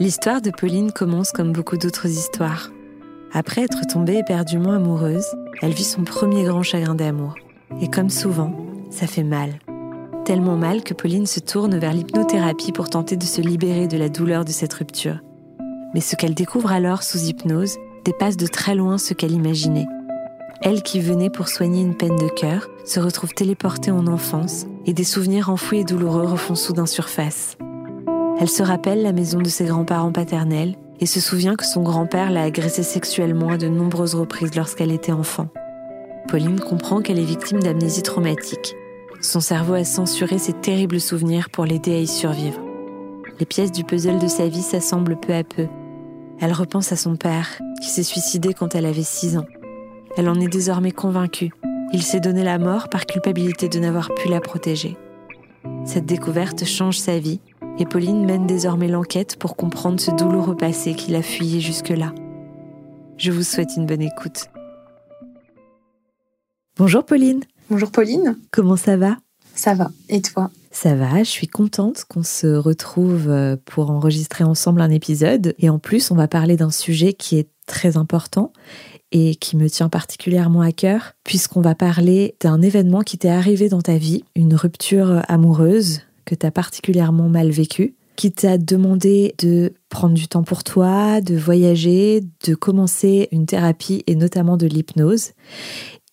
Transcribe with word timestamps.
L'histoire 0.00 0.40
de 0.40 0.50
Pauline 0.50 0.92
commence 0.92 1.30
comme 1.30 1.52
beaucoup 1.52 1.76
d'autres 1.76 2.06
histoires. 2.06 2.70
Après 3.34 3.60
être 3.60 3.86
tombée 3.86 4.16
éperdument 4.16 4.72
amoureuse, 4.72 5.26
elle 5.60 5.74
vit 5.74 5.84
son 5.84 6.04
premier 6.04 6.44
grand 6.44 6.62
chagrin 6.62 6.94
d'amour. 6.94 7.34
Et 7.82 7.88
comme 7.88 8.08
souvent, 8.08 8.56
ça 8.90 9.06
fait 9.06 9.22
mal. 9.22 9.58
Tellement 10.24 10.56
mal 10.56 10.82
que 10.84 10.94
Pauline 10.94 11.26
se 11.26 11.38
tourne 11.38 11.76
vers 11.76 11.92
l'hypnothérapie 11.92 12.72
pour 12.72 12.88
tenter 12.88 13.18
de 13.18 13.24
se 13.24 13.42
libérer 13.42 13.88
de 13.88 13.98
la 13.98 14.08
douleur 14.08 14.46
de 14.46 14.52
cette 14.52 14.72
rupture. 14.72 15.20
Mais 15.92 16.00
ce 16.00 16.16
qu'elle 16.16 16.34
découvre 16.34 16.72
alors 16.72 17.02
sous 17.02 17.26
hypnose 17.26 17.76
dépasse 18.06 18.38
de 18.38 18.46
très 18.46 18.74
loin 18.74 18.96
ce 18.96 19.12
qu'elle 19.12 19.32
imaginait. 19.32 19.86
Elle 20.62 20.82
qui 20.82 21.00
venait 21.00 21.28
pour 21.28 21.48
soigner 21.48 21.82
une 21.82 21.94
peine 21.94 22.16
de 22.16 22.28
cœur 22.28 22.70
se 22.86 23.00
retrouve 23.00 23.34
téléportée 23.34 23.90
en 23.90 24.06
enfance 24.06 24.64
et 24.86 24.94
des 24.94 25.04
souvenirs 25.04 25.50
enfouis 25.50 25.80
et 25.80 25.84
douloureux 25.84 26.24
refont 26.24 26.54
soudain 26.54 26.86
surface. 26.86 27.58
Elle 28.40 28.48
se 28.48 28.62
rappelle 28.62 29.02
la 29.02 29.12
maison 29.12 29.38
de 29.38 29.50
ses 29.50 29.66
grands-parents 29.66 30.12
paternels 30.12 30.74
et 30.98 31.04
se 31.04 31.20
souvient 31.20 31.56
que 31.56 31.66
son 31.66 31.82
grand-père 31.82 32.30
l'a 32.30 32.44
agressée 32.44 32.82
sexuellement 32.82 33.50
à 33.50 33.58
de 33.58 33.68
nombreuses 33.68 34.14
reprises 34.14 34.54
lorsqu'elle 34.54 34.92
était 34.92 35.12
enfant. 35.12 35.48
Pauline 36.26 36.58
comprend 36.58 37.02
qu'elle 37.02 37.18
est 37.18 37.24
victime 37.24 37.62
d'amnésie 37.62 38.02
traumatique. 38.02 38.74
Son 39.20 39.40
cerveau 39.40 39.74
a 39.74 39.84
censuré 39.84 40.38
ses 40.38 40.54
terribles 40.54 41.00
souvenirs 41.00 41.50
pour 41.50 41.66
l'aider 41.66 41.94
à 41.94 42.00
y 42.00 42.06
survivre. 42.06 42.62
Les 43.38 43.44
pièces 43.44 43.72
du 43.72 43.84
puzzle 43.84 44.18
de 44.18 44.28
sa 44.28 44.48
vie 44.48 44.62
s'assemblent 44.62 45.20
peu 45.20 45.34
à 45.34 45.44
peu. 45.44 45.66
Elle 46.40 46.54
repense 46.54 46.92
à 46.92 46.96
son 46.96 47.16
père, 47.16 47.60
qui 47.82 47.90
s'est 47.90 48.02
suicidé 48.02 48.54
quand 48.54 48.74
elle 48.74 48.86
avait 48.86 49.02
6 49.02 49.36
ans. 49.36 49.46
Elle 50.16 50.30
en 50.30 50.40
est 50.40 50.48
désormais 50.48 50.92
convaincue. 50.92 51.52
Il 51.92 52.02
s'est 52.02 52.20
donné 52.20 52.42
la 52.42 52.58
mort 52.58 52.88
par 52.88 53.04
culpabilité 53.04 53.68
de 53.68 53.78
n'avoir 53.80 54.08
pu 54.14 54.28
la 54.28 54.40
protéger. 54.40 54.96
Cette 55.84 56.06
découverte 56.06 56.64
change 56.64 56.96
sa 56.96 57.18
vie 57.18 57.40
et 57.78 57.86
Pauline 57.86 58.24
mène 58.24 58.46
désormais 58.46 58.88
l'enquête 58.88 59.36
pour 59.36 59.56
comprendre 59.56 60.00
ce 60.00 60.10
douloureux 60.10 60.56
passé 60.56 60.94
qui 60.94 61.10
l'a 61.10 61.22
fuyé 61.22 61.60
jusque-là. 61.60 62.12
Je 63.16 63.32
vous 63.32 63.42
souhaite 63.42 63.76
une 63.76 63.86
bonne 63.86 64.02
écoute. 64.02 64.46
Bonjour 66.76 67.04
Pauline. 67.04 67.40
Bonjour 67.68 67.90
Pauline. 67.90 68.38
Comment 68.50 68.76
ça 68.76 68.96
va? 68.96 69.16
Ça 69.54 69.74
va. 69.74 69.90
Et 70.08 70.22
toi? 70.22 70.50
Ça 70.70 70.94
va, 70.94 71.18
je 71.18 71.28
suis 71.28 71.48
contente 71.48 72.04
qu'on 72.08 72.22
se 72.22 72.46
retrouve 72.46 73.28
euh, 73.28 73.56
pour 73.64 73.90
enregistrer 73.90 74.44
ensemble 74.44 74.80
un 74.80 74.90
épisode. 74.90 75.54
Et 75.58 75.68
en 75.68 75.78
plus, 75.78 76.10
on 76.10 76.14
va 76.14 76.28
parler 76.28 76.56
d'un 76.56 76.70
sujet 76.70 77.12
qui 77.12 77.38
est 77.38 77.48
très 77.66 77.96
important 77.96 78.52
et 79.12 79.34
qui 79.34 79.56
me 79.56 79.68
tient 79.68 79.88
particulièrement 79.88 80.60
à 80.60 80.72
cœur, 80.72 81.12
puisqu'on 81.24 81.60
va 81.60 81.74
parler 81.74 82.36
d'un 82.40 82.62
événement 82.62 83.00
qui 83.00 83.18
t'est 83.18 83.28
arrivé 83.28 83.68
dans 83.68 83.82
ta 83.82 83.96
vie, 83.96 84.24
une 84.36 84.54
rupture 84.54 85.22
amoureuse 85.28 86.02
que 86.30 86.36
tu 86.36 86.46
as 86.46 86.52
particulièrement 86.52 87.28
mal 87.28 87.50
vécue, 87.50 87.96
qui 88.14 88.30
t'a 88.30 88.56
demandé 88.56 89.34
de 89.38 89.72
prendre 89.88 90.14
du 90.14 90.28
temps 90.28 90.44
pour 90.44 90.62
toi, 90.62 91.20
de 91.20 91.36
voyager, 91.36 92.20
de 92.46 92.54
commencer 92.54 93.28
une 93.32 93.46
thérapie 93.46 94.04
et 94.06 94.14
notamment 94.14 94.56
de 94.56 94.68
l'hypnose. 94.68 95.32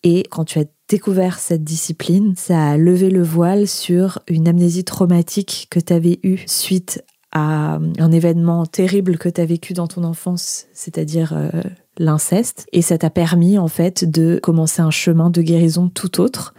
Et 0.02 0.24
quand 0.28 0.44
tu 0.44 0.58
as 0.58 0.64
découvert 0.88 1.38
cette 1.38 1.62
discipline, 1.62 2.34
ça 2.36 2.70
a 2.70 2.76
levé 2.76 3.10
le 3.10 3.22
voile 3.22 3.68
sur 3.68 4.18
une 4.26 4.48
amnésie 4.48 4.84
traumatique 4.84 5.68
que 5.70 5.78
tu 5.78 5.92
avais 5.92 6.18
eue 6.24 6.42
suite 6.46 7.04
à 7.30 7.78
un 7.98 8.10
événement 8.10 8.66
terrible 8.66 9.18
que 9.18 9.28
tu 9.28 9.40
as 9.40 9.44
vécu 9.44 9.72
dans 9.72 9.86
ton 9.86 10.02
enfance, 10.02 10.66
c'est-à-dire 10.72 11.34
euh, 11.36 11.50
l'inceste. 11.98 12.66
Et 12.72 12.82
ça 12.82 12.98
t'a 12.98 13.10
permis 13.10 13.58
en 13.58 13.68
fait 13.68 14.04
de 14.10 14.40
commencer 14.42 14.82
un 14.82 14.90
chemin 14.90 15.30
de 15.30 15.42
guérison 15.42 15.88
tout 15.88 16.20
autre 16.20 16.54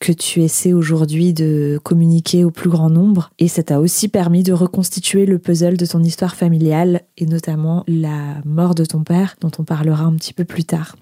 que 0.00 0.12
tu 0.12 0.42
essaies 0.42 0.72
aujourd'hui 0.72 1.32
de 1.32 1.80
communiquer 1.82 2.44
au 2.44 2.50
plus 2.50 2.70
grand 2.70 2.90
nombre. 2.90 3.30
Et 3.38 3.48
ça 3.48 3.62
t'a 3.62 3.80
aussi 3.80 4.08
permis 4.08 4.42
de 4.42 4.52
reconstituer 4.52 5.26
le 5.26 5.38
puzzle 5.38 5.76
de 5.76 5.86
ton 5.86 6.02
histoire 6.02 6.36
familiale 6.36 7.02
et 7.16 7.26
notamment 7.26 7.84
la 7.86 8.36
mort 8.44 8.74
de 8.74 8.84
ton 8.84 9.02
père 9.02 9.36
dont 9.40 9.50
on 9.58 9.64
parlera 9.64 10.04
un 10.04 10.14
petit 10.14 10.32
peu 10.32 10.44
plus 10.44 10.64
tard. 10.64 10.96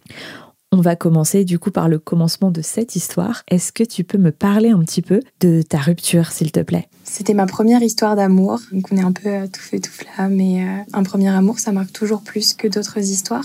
On 0.76 0.80
va 0.80 0.96
commencer 0.96 1.44
du 1.44 1.60
coup 1.60 1.70
par 1.70 1.88
le 1.88 2.00
commencement 2.00 2.50
de 2.50 2.60
cette 2.60 2.96
histoire. 2.96 3.44
Est-ce 3.48 3.70
que 3.70 3.84
tu 3.84 4.02
peux 4.02 4.18
me 4.18 4.32
parler 4.32 4.70
un 4.70 4.80
petit 4.80 5.02
peu 5.02 5.20
de 5.38 5.62
ta 5.62 5.78
rupture, 5.78 6.32
s'il 6.32 6.50
te 6.50 6.58
plaît? 6.58 6.88
C'était 7.04 7.32
ma 7.32 7.46
première 7.46 7.80
histoire 7.80 8.16
d'amour. 8.16 8.58
Donc 8.72 8.88
on 8.90 8.96
est 8.96 9.02
un 9.02 9.12
peu 9.12 9.46
tout 9.46 9.60
fait 9.60 9.78
tout 9.78 9.92
là, 10.18 10.28
mais 10.28 10.64
euh, 10.64 10.82
un 10.92 11.04
premier 11.04 11.28
amour, 11.28 11.60
ça 11.60 11.70
marque 11.70 11.92
toujours 11.92 12.22
plus 12.22 12.54
que 12.54 12.66
d'autres 12.66 12.98
histoires. 12.98 13.44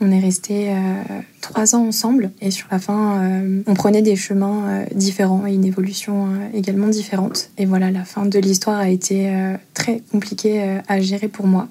On 0.00 0.10
est 0.10 0.20
resté 0.20 0.70
euh, 0.70 0.74
trois 1.40 1.74
ans 1.74 1.86
ensemble 1.86 2.30
et 2.40 2.50
sur 2.50 2.66
la 2.70 2.78
fin, 2.78 3.22
euh, 3.22 3.62
on 3.66 3.74
prenait 3.74 4.02
des 4.02 4.16
chemins 4.16 4.84
différents 4.94 5.46
et 5.46 5.54
une 5.54 5.64
évolution 5.64 6.28
également 6.52 6.88
différente. 6.88 7.50
Et 7.58 7.64
voilà, 7.64 7.90
la 7.90 8.04
fin 8.04 8.26
de 8.26 8.38
l'histoire 8.38 8.78
a 8.78 8.88
été 8.88 9.32
très 9.72 10.02
compliquée 10.10 10.80
à 10.88 11.00
gérer 11.00 11.28
pour 11.28 11.46
moi 11.46 11.68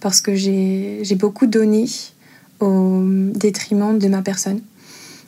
parce 0.00 0.20
que 0.20 0.34
j'ai 0.34 1.16
beaucoup 1.18 1.46
donné 1.46 1.86
au 2.60 3.02
détriment 3.34 3.98
de 3.98 4.08
ma 4.08 4.22
personne. 4.22 4.60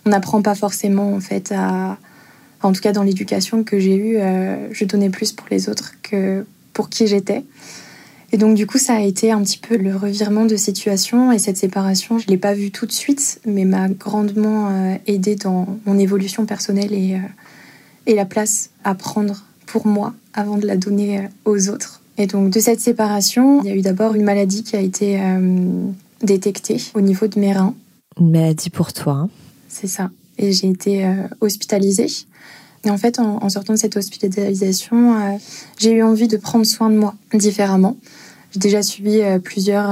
On 0.06 0.10
n'apprend 0.10 0.42
pas 0.42 0.54
forcément 0.54 1.14
en 1.14 1.20
fait 1.20 1.52
à, 1.52 1.98
en 2.62 2.72
tout 2.72 2.80
cas 2.80 2.92
dans 2.92 3.02
l'éducation 3.02 3.64
que 3.64 3.78
j'ai 3.78 3.96
eue, 3.96 4.16
euh, 4.18 4.72
je 4.72 4.84
donnais 4.84 5.10
plus 5.10 5.32
pour 5.32 5.46
les 5.50 5.68
autres 5.68 5.94
que 6.02 6.44
pour 6.72 6.88
qui 6.88 7.06
j'étais. 7.06 7.44
Et 8.32 8.36
donc 8.36 8.54
du 8.54 8.66
coup 8.66 8.78
ça 8.78 8.94
a 8.94 9.00
été 9.00 9.32
un 9.32 9.42
petit 9.42 9.58
peu 9.58 9.76
le 9.76 9.96
revirement 9.96 10.44
de 10.44 10.56
situation 10.56 11.32
et 11.32 11.38
cette 11.38 11.56
séparation, 11.56 12.18
je 12.18 12.26
l'ai 12.26 12.36
pas 12.36 12.52
vue 12.52 12.70
tout 12.70 12.86
de 12.86 12.92
suite, 12.92 13.40
mais 13.46 13.64
m'a 13.64 13.88
grandement 13.88 14.68
euh, 14.70 14.94
aidée 15.06 15.36
dans 15.36 15.78
mon 15.86 15.98
évolution 15.98 16.44
personnelle 16.44 16.92
et, 16.92 17.14
euh, 17.14 17.18
et 18.06 18.14
la 18.14 18.26
place 18.26 18.70
à 18.84 18.94
prendre 18.94 19.44
pour 19.66 19.86
moi 19.86 20.14
avant 20.34 20.58
de 20.58 20.66
la 20.66 20.76
donner 20.76 21.28
aux 21.44 21.68
autres. 21.68 22.02
Et 22.18 22.26
donc 22.26 22.50
de 22.50 22.60
cette 22.60 22.80
séparation, 22.80 23.62
il 23.62 23.68
y 23.68 23.72
a 23.72 23.76
eu 23.76 23.82
d'abord 23.82 24.14
une 24.14 24.24
maladie 24.24 24.62
qui 24.62 24.76
a 24.76 24.80
été 24.80 25.20
détectée 26.22 26.80
au 26.94 27.00
niveau 27.00 27.26
de 27.26 27.38
mes 27.38 27.52
reins. 27.52 27.74
Une 28.18 28.30
maladie 28.30 28.70
pour 28.70 28.92
toi. 28.92 29.12
Hein. 29.12 29.28
C'est 29.68 29.86
ça. 29.86 30.10
Et 30.38 30.52
j'ai 30.52 30.68
été 30.68 31.04
euh, 31.04 31.14
hospitalisée. 31.40 32.08
Et 32.84 32.90
en 32.90 32.98
fait, 32.98 33.18
en, 33.18 33.48
sortant 33.48 33.72
de 33.72 33.78
cette 33.78 33.96
hospitalisation, 33.96 35.14
euh, 35.14 35.36
j'ai 35.78 35.92
eu 35.92 36.02
envie 36.02 36.28
de 36.28 36.36
prendre 36.36 36.64
soin 36.64 36.90
de 36.90 36.96
moi 36.96 37.14
différemment. 37.34 37.96
J'ai 38.52 38.60
déjà 38.60 38.82
suivi 38.82 39.20
euh, 39.20 39.38
plusieurs 39.38 39.90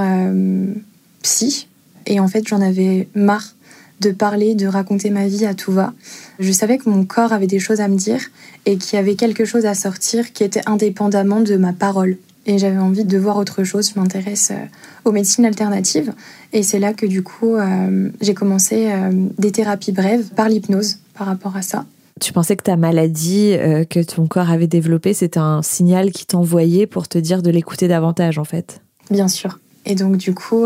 psys. 1.23 1.69
Et 2.07 2.21
en 2.21 2.29
fait, 2.29 2.47
j'en 2.47 2.61
avais 2.61 3.09
marre 3.15 3.57
de 4.01 4.11
parler, 4.11 4.55
de 4.55 4.67
raconter 4.67 5.11
ma 5.11 5.27
vie 5.27 5.47
à 5.47 5.55
tout 5.55 5.73
va. 5.73 5.93
Je 6.39 6.53
savais 6.53 6.79
que 6.79 6.89
mon 6.89 7.05
corps 7.05 7.33
avait 7.33 7.47
des 7.47 7.59
choses 7.59 7.81
à 7.81 7.89
me 7.89 7.97
dire 7.97 8.21
et 8.67 8.77
qu'il 8.77 8.97
y 8.97 9.01
avait 9.01 9.15
quelque 9.15 9.45
chose 9.45 9.67
à 9.67 9.75
sortir 9.75 10.33
qui 10.33 10.45
était 10.45 10.61
indépendamment 10.67 11.41
de 11.41 11.57
ma 11.57 11.73
parole 11.73 12.19
et 12.47 12.59
j'avais 12.59 12.79
envie 12.79 13.05
de 13.05 13.19
voir 13.19 13.37
autre 13.39 13.65
chose. 13.65 13.93
Je 13.95 14.01
m'intéresse 14.01 14.51
euh, 14.53 14.65
aux 15.05 15.13
médecines 15.13 15.45
alternatives 15.45 16.13
et 16.53 16.63
c'est 16.63 16.79
là 16.79 16.93
que 16.93 17.07
du 17.07 17.23
coup 17.23 17.57
euh, 17.57 18.11
j'ai 18.21 18.35
commencé 18.35 18.91
euh, 18.91 19.11
des 19.39 19.53
thérapies 19.53 19.93
brèves 19.93 20.29
par 20.37 20.49
l'hypnose 20.49 20.99
par 21.15 21.27
rapport 21.27 21.57
à 21.57 21.63
ça. 21.63 21.87
Tu 22.21 22.33
pensais 22.33 22.57
que 22.57 22.63
ta 22.63 22.77
maladie 22.77 23.57
que 23.91 24.03
ton 24.03 24.27
corps 24.27 24.51
avait 24.51 24.67
développée, 24.67 25.13
c'était 25.13 25.39
un 25.39 25.63
signal 25.63 26.11
qui 26.13 26.25
t'envoyait 26.27 26.87
pour 26.87 27.09
te 27.09 27.19
dire 27.19 27.43
de 27.43 27.51
l'écouter 27.51 27.89
davantage 27.89 28.39
en 28.39 28.45
fait? 28.45 28.81
Bien 29.11 29.29
sûr. 29.29 29.59
Et 29.85 29.95
donc 29.95 30.17
du 30.17 30.33
coup, 30.35 30.65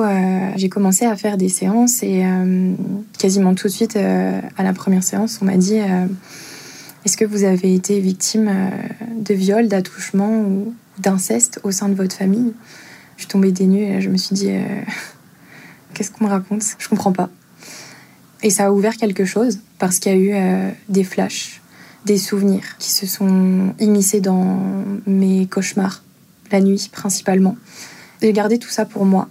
j'ai 0.55 0.69
commencé 0.69 1.05
à 1.07 1.17
faire 1.17 1.37
des 1.37 1.49
séances 1.49 2.05
et 2.05 2.25
quasiment 3.19 3.55
tout 3.55 3.67
de 3.67 3.73
suite 3.73 3.97
à 3.97 4.63
la 4.63 4.73
première 4.73 5.03
séance, 5.03 5.41
on 5.43 5.45
m'a 5.45 5.57
dit 5.57 5.81
est-ce 7.05 7.17
que 7.17 7.25
vous 7.25 7.45
avez 7.45 7.75
été 7.75 7.99
victime 7.99 8.51
de 9.17 9.35
viol, 9.35 9.69
d'attouchement 9.69 10.43
ou, 10.43 10.75
d'inceste 10.99 11.61
au 11.63 11.71
sein 11.71 11.89
de 11.89 11.95
votre 11.95 12.15
famille? 12.15 12.53
Je 13.17 13.23
suis 13.23 13.29
tombée 13.29 13.53
des 13.53 13.67
nues 13.67 13.83
et 13.83 14.01
je 14.01 14.11
me 14.11 14.17
suis 14.17 14.35
dit 14.35 14.51
euh, 14.51 14.61
qu'est-ce 15.95 16.11
qu'on 16.11 16.25
me 16.25 16.31
raconte? 16.31 16.63
Je 16.79 16.89
comprends 16.89 17.13
pas. 17.13 17.31
Et 18.43 18.51
ça 18.51 18.67
a 18.67 18.73
ouvert 18.73 18.97
quelque 18.97 19.25
chose 19.25 19.61
parce 19.79 19.99
qu'il 19.99 20.13
y 20.13 20.15
a 20.15 20.19
eu 20.19 20.31
euh, 20.33 20.71
des 20.89 21.05
flashs, 21.05 21.61
des 22.07 22.17
souvenirs 22.17 22.77
qui 22.79 22.91
se 22.91 23.07
sont 23.07 23.75
immiscés 23.79 24.21
dans 24.21 24.59
mes 25.07 25.47
cauchemars, 25.47 26.03
la 26.51 26.61
nuit 26.61 26.89
principalement. 26.91 27.57
J'ai 28.23 28.33
gardé 28.33 28.59
tout 28.59 28.71
ça 28.71 28.85
pour 28.85 29.05
moi 29.05 29.29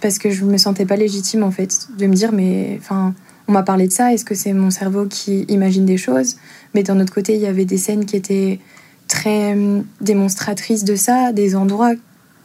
parce 0.00 0.18
que 0.18 0.30
je 0.30 0.44
me 0.44 0.56
sentais 0.56 0.86
pas 0.86 0.96
légitime 0.96 1.42
en 1.42 1.50
fait 1.50 1.88
de 1.98 2.06
me 2.06 2.14
dire 2.14 2.32
mais 2.32 2.76
enfin 2.80 3.14
on 3.48 3.52
m'a 3.52 3.62
parlé 3.62 3.88
de 3.88 3.92
ça, 3.92 4.12
est-ce 4.12 4.24
que 4.24 4.34
c'est 4.34 4.52
mon 4.52 4.70
cerveau 4.70 5.06
qui 5.06 5.42
imagine 5.48 5.84
des 5.84 5.96
choses? 5.96 6.36
Mais 6.74 6.82
d'un 6.82 7.00
autre 7.00 7.12
côté, 7.12 7.34
il 7.34 7.40
y 7.40 7.46
avait 7.46 7.64
des 7.64 7.76
scènes 7.76 8.04
qui 8.04 8.16
étaient 8.16 8.60
très 9.08 9.56
euh, 9.56 9.80
démonstratrice 10.00 10.84
de 10.84 10.94
ça, 10.94 11.32
des 11.32 11.56
endroits 11.56 11.92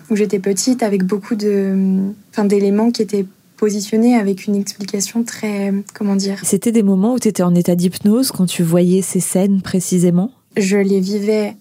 où 0.09 0.15
j'étais 0.15 0.39
petite 0.39 0.83
avec 0.83 1.03
beaucoup 1.03 1.35
de, 1.35 2.12
enfin, 2.31 2.45
d'éléments 2.45 2.91
qui 2.91 3.01
étaient 3.01 3.25
positionnés 3.57 4.15
avec 4.15 4.48
une 4.48 4.56
explication 4.56 5.24
très, 5.24 5.74
comment 5.94 6.15
dire. 6.15 6.39
C'était 6.44 6.71
des 6.71 6.83
moments 6.83 7.15
où 7.15 7.19
tu 7.19 7.27
étais 7.27 7.44
en 7.44 7.56
état 7.56 7.75
d'hypnose 7.75 8.31
quand 8.31 8.45
tu 8.45 8.63
voyais 8.63 9.01
ces 9.01 9.19
scènes 9.19 9.62
précisément? 9.62 10.31
Je 10.56 10.77
les 10.77 11.00
vivais 11.00 11.56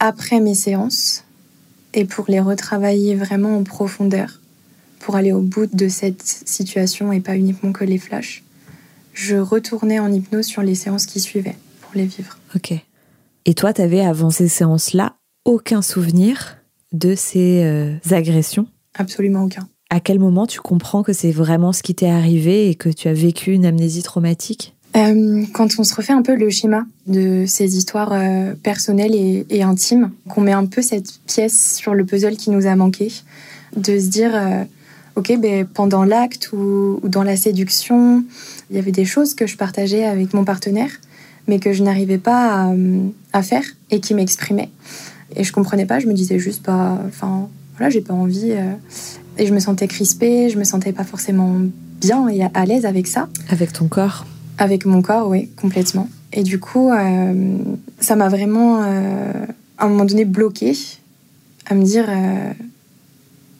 après 0.00 0.40
mes 0.40 0.54
séances 0.54 1.24
et 1.94 2.04
pour 2.04 2.26
les 2.28 2.40
retravailler 2.40 3.14
vraiment 3.14 3.56
en 3.56 3.62
profondeur, 3.62 4.40
pour 4.98 5.16
aller 5.16 5.32
au 5.32 5.40
bout 5.40 5.66
de 5.66 5.88
cette 5.88 6.22
situation 6.22 7.12
et 7.12 7.20
pas 7.20 7.36
uniquement 7.36 7.72
que 7.72 7.84
les 7.84 7.98
flashs. 7.98 8.42
Je 9.14 9.36
retournais 9.36 9.98
en 9.98 10.12
hypnose 10.12 10.46
sur 10.46 10.62
les 10.62 10.74
séances 10.74 11.06
qui 11.06 11.20
suivaient 11.20 11.56
pour 11.80 11.92
les 11.94 12.04
vivre. 12.04 12.38
Ok. 12.54 12.74
Et 13.46 13.54
toi, 13.54 13.72
tu 13.72 13.80
avais 13.80 14.00
avant 14.00 14.30
ces 14.30 14.48
séances-là 14.48 15.16
aucun 15.44 15.80
souvenir 15.80 16.58
de 16.92 17.14
ces 17.14 17.62
euh, 17.62 17.96
agressions? 18.10 18.66
Absolument 18.94 19.44
aucun. 19.44 19.68
À 19.88 20.00
quel 20.00 20.18
moment 20.18 20.46
tu 20.46 20.60
comprends 20.60 21.02
que 21.02 21.12
c'est 21.12 21.30
vraiment 21.30 21.72
ce 21.72 21.82
qui 21.82 21.94
t'est 21.94 22.10
arrivé 22.10 22.68
et 22.68 22.74
que 22.74 22.88
tu 22.88 23.06
as 23.08 23.12
vécu 23.12 23.52
une 23.52 23.64
amnésie 23.64 24.02
traumatique? 24.02 24.74
Euh, 24.96 25.44
quand 25.52 25.68
on 25.78 25.84
se 25.84 25.94
refait 25.94 26.12
un 26.12 26.22
peu 26.22 26.34
le 26.34 26.48
schéma 26.48 26.86
de 27.06 27.44
ces 27.46 27.76
histoires 27.76 28.12
euh, 28.12 28.54
personnelles 28.54 29.14
et, 29.14 29.62
intimes, 29.62 30.10
qu'on 30.28 30.40
met 30.40 30.52
un 30.52 30.66
peu 30.66 30.82
cette 30.82 31.20
pièce 31.26 31.76
sur 31.76 31.94
le 31.94 32.04
puzzle 32.04 32.36
qui 32.36 32.50
nous 32.50 32.66
a 32.66 32.74
manqué, 32.74 33.12
de 33.76 33.98
se 33.98 34.06
dire, 34.06 34.34
euh, 34.34 34.64
ok, 35.16 35.38
ben, 35.38 35.66
pendant 35.66 36.04
l'acte 36.04 36.50
ou, 36.52 37.00
dans 37.04 37.22
la 37.22 37.36
séduction, 37.36 38.24
il 38.70 38.76
y 38.76 38.78
avait 38.78 38.92
des 38.92 39.04
choses 39.04 39.34
que 39.34 39.46
je 39.46 39.56
partageais 39.56 40.04
avec 40.04 40.32
mon 40.32 40.44
partenaire, 40.44 40.90
mais 41.46 41.58
que 41.58 41.72
je 41.72 41.82
n'arrivais 41.82 42.18
pas 42.18 42.72
à, 43.32 43.42
faire 43.42 43.64
et 43.90 44.00
qui 44.00 44.14
m'exprimaient. 44.14 44.70
Et 45.36 45.44
je 45.44 45.52
comprenais 45.52 45.86
pas, 45.86 46.00
je 46.00 46.06
me 46.06 46.14
disais 46.14 46.38
juste 46.38 46.62
pas, 46.62 46.98
enfin, 47.06 47.48
voilà, 47.76 47.90
j'ai 47.90 48.00
pas 48.00 48.14
envie. 48.14 48.54
Et 49.38 49.46
je 49.46 49.54
me 49.54 49.60
sentais 49.60 49.88
crispée, 49.88 50.50
je 50.50 50.58
me 50.58 50.64
sentais 50.64 50.92
pas 50.92 51.04
forcément 51.04 51.56
bien 52.00 52.28
et 52.28 52.42
à 52.42 52.64
l'aise 52.66 52.86
avec 52.86 53.06
ça. 53.06 53.28
Avec 53.48 53.72
ton 53.72 53.88
corps 53.88 54.24
avec 54.58 54.86
mon 54.86 55.02
corps, 55.02 55.28
oui, 55.28 55.48
complètement. 55.56 56.08
Et 56.32 56.42
du 56.42 56.58
coup, 56.58 56.90
euh, 56.90 57.58
ça 58.00 58.16
m'a 58.16 58.28
vraiment, 58.28 58.82
euh, 58.82 59.32
à 59.78 59.84
un 59.84 59.88
moment 59.88 60.04
donné, 60.04 60.24
bloqué 60.24 60.76
à 61.66 61.74
me 61.74 61.84
dire, 61.84 62.06
euh, 62.08 62.52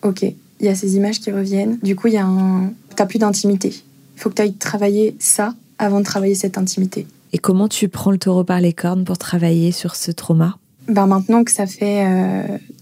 ok, 0.03 0.23
il 0.23 0.67
y 0.67 0.69
a 0.69 0.75
ces 0.75 0.97
images 0.97 1.21
qui 1.21 1.31
reviennent. 1.31 1.79
Du 1.83 1.97
coup, 1.97 2.09
il 2.09 2.15
y 2.15 2.19
a 2.19 2.27
un, 2.27 2.73
t'as 2.95 3.07
plus 3.07 3.19
d'intimité. 3.19 3.75
Il 4.17 4.21
faut 4.21 4.31
que 4.31 4.35
tu 4.35 4.43
ailles 4.43 4.55
travailler 4.55 5.17
ça 5.19 5.55
avant 5.79 6.01
de 6.01 6.05
travailler 6.05 6.35
cette 6.35 6.57
intimité. 6.59 7.07
Et 7.33 7.39
comment 7.39 7.69
tu 7.69 7.89
prends 7.89 8.11
le 8.11 8.19
taureau 8.19 8.45
par 8.45 8.61
les 8.61 8.73
cornes 8.73 9.05
pour 9.05 9.19
travailler 9.19 9.73
sur 9.73 9.95
ce 9.95 10.11
trauma? 10.11 10.59
Ben 10.89 11.07
maintenant 11.07 11.45
que 11.45 11.51
ça 11.51 11.67
fait 11.67 12.05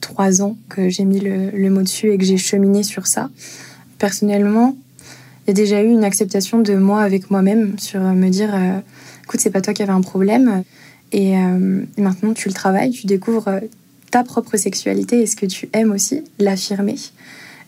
trois 0.00 0.42
ans 0.42 0.56
que 0.68 0.88
j'ai 0.88 1.04
mis 1.04 1.20
le, 1.20 1.70
mot 1.70 1.82
dessus 1.82 2.12
et 2.12 2.18
que 2.18 2.24
j'ai 2.24 2.36
cheminé 2.36 2.82
sur 2.82 3.06
ça, 3.06 3.30
personnellement, 3.98 4.76
il 5.46 5.50
y 5.50 5.50
a 5.50 5.54
déjà 5.54 5.82
eu 5.82 5.88
une 5.88 6.04
acceptation 6.04 6.58
de 6.60 6.74
moi 6.74 7.02
avec 7.02 7.30
moi-même 7.30 7.78
sur 7.78 8.00
me 8.00 8.28
dire 8.28 8.54
euh, 8.54 8.78
écoute, 9.24 9.40
c'est 9.40 9.50
pas 9.50 9.60
toi 9.60 9.74
qui 9.74 9.82
avais 9.82 9.92
un 9.92 10.00
problème. 10.00 10.62
Et, 11.12 11.36
euh, 11.36 11.82
maintenant, 11.98 12.32
tu 12.32 12.48
le 12.48 12.54
travailles, 12.54 12.90
tu 12.90 13.06
découvres 13.06 13.48
euh, 13.48 13.60
ta 14.10 14.24
propre 14.24 14.56
sexualité 14.56 15.20
et 15.20 15.26
ce 15.26 15.36
que 15.36 15.46
tu 15.46 15.68
aimes 15.72 15.90
aussi, 15.90 16.22
l'affirmer 16.38 16.96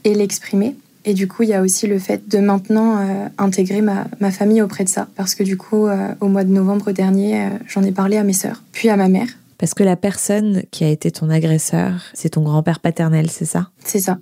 et 0.04 0.14
l'exprimer. 0.14 0.74
Et 1.04 1.14
du 1.14 1.28
coup, 1.28 1.42
il 1.42 1.50
y 1.50 1.54
a 1.54 1.62
aussi 1.62 1.86
le 1.86 1.98
fait 1.98 2.28
de 2.28 2.38
maintenant 2.38 2.98
intégrer 3.38 3.80
ma, 3.80 4.30
famille 4.32 4.60
auprès 4.60 4.82
de 4.82 4.88
ça. 4.88 5.06
Parce 5.14 5.36
que 5.36 5.44
du 5.44 5.56
coup, 5.56 5.86
au 6.20 6.26
mois 6.26 6.42
de 6.42 6.52
novembre 6.52 6.90
dernier, 6.90 7.48
j'en 7.68 7.84
ai 7.84 7.92
parlé 7.92 8.16
à 8.16 8.24
mes 8.24 8.32
sœurs, 8.32 8.64
puis 8.72 8.88
à 8.88 8.96
ma 8.96 9.08
mère. 9.08 9.28
Parce 9.58 9.74
que 9.74 9.82
la 9.82 9.96
personne 9.96 10.62
qui 10.70 10.84
a 10.84 10.88
été 10.88 11.10
ton 11.10 11.30
agresseur, 11.30 12.02
c'est 12.12 12.30
ton 12.30 12.42
grand-père 12.42 12.80
paternel, 12.80 13.30
c'est 13.30 13.46
ça? 13.46 13.70
C'est 13.84 14.00
ça. 14.00 14.18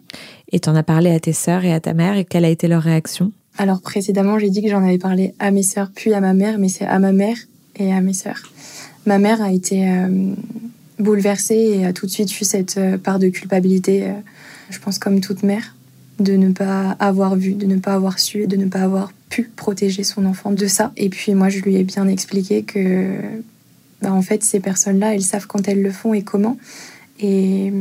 Et 0.53 0.61
t'en 0.61 0.77
as 0.77 0.83
parlé 0.83 1.11
à 1.11 1.19
tes 1.19 1.33
sœurs 1.33 1.65
et 1.65 1.73
à 1.73 1.81
ta 1.81 1.93
mère, 1.93 2.17
et 2.17 2.25
quelle 2.25 2.45
a 2.45 2.51
été 2.51 2.69
leur 2.69 2.83
réaction? 2.83 3.33
Alors 3.59 3.81
précédemment, 3.83 4.39
j'ai 4.39 4.51
dit 4.51 4.63
que 4.63 4.69
j'en 4.69 4.85
avais 4.85 4.99
parlé 4.99 5.35
à 5.39 5.51
mes 5.51 5.63
sœurs, 5.63 5.91
puis 5.95 6.13
à 6.13 6.21
ma 6.21 6.35
mère, 6.35 6.59
mais 6.59 6.69
c'est 6.69 6.87
à 6.87 6.99
ma 6.99 7.13
mère 7.13 7.37
et 7.77 7.93
à 7.93 8.01
mes 8.01 8.13
sœurs. 8.13 8.43
Ma 9.07 9.19
mère 9.19 9.43
a 9.43 9.53
été 9.53 9.89
euh, 9.89 10.35
bouleversée 10.99 11.79
et 11.79 11.87
a 11.87 11.93
tout 11.93 12.07
de 12.07 12.11
suite 12.11 12.41
eu 12.41 12.45
cette 12.45 12.79
euh, 12.79 12.99
part 12.99 13.19
de 13.19 13.29
culpabilité, 13.29 14.05
euh, 14.05 14.13
je 14.71 14.79
pense 14.79 14.99
comme 14.99 15.21
toute 15.21 15.43
mère, 15.43 15.75
de 16.21 16.35
ne 16.35 16.53
pas 16.53 16.97
avoir 17.01 17.37
vu, 17.37 17.55
de 17.55 17.67
ne 17.67 17.77
pas 17.79 17.95
avoir 17.95 18.19
su 18.19 18.43
et 18.43 18.47
de 18.47 18.57
ne 18.57 18.67
pas 18.67 18.81
avoir 18.81 19.13
pu 19.29 19.51
protéger 19.57 20.05
son 20.05 20.25
enfant 20.27 20.53
de 20.53 20.67
ça. 20.67 20.93
Et 20.97 21.09
puis 21.09 21.35
moi, 21.35 21.49
je 21.49 21.61
lui 21.61 21.77
ai 21.77 21.85
bien 21.85 22.07
expliqué 22.07 22.63
que, 22.63 23.19
bah, 24.03 24.13
en 24.13 24.23
fait, 24.23 24.43
ces 24.43 24.61
personnes-là, 24.61 25.15
elles 25.15 25.23
savent 25.23 25.47
quand 25.47 25.69
elles 25.69 25.83
le 25.83 25.91
font 25.91 26.15
et 26.15 26.23
comment. 26.23 26.57
Et 27.21 27.73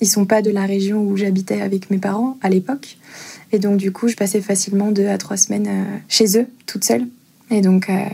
ils 0.00 0.08
sont 0.08 0.26
pas 0.26 0.42
de 0.42 0.50
la 0.50 0.66
région 0.66 1.02
où 1.02 1.16
j'habitais 1.16 1.60
avec 1.60 1.90
mes 1.90 1.98
parents 1.98 2.36
à 2.42 2.48
l'époque. 2.48 2.98
Et 3.52 3.58
donc, 3.58 3.78
du 3.78 3.92
coup, 3.92 4.08
je 4.08 4.16
passais 4.16 4.40
facilement 4.40 4.90
deux 4.90 5.06
à 5.06 5.18
trois 5.18 5.36
semaines 5.36 5.68
euh, 5.68 5.98
chez 6.08 6.38
eux, 6.38 6.46
toute 6.66 6.84
seule. 6.84 7.06
Et 7.50 7.60
donc, 7.60 7.88
euh, 7.88 8.04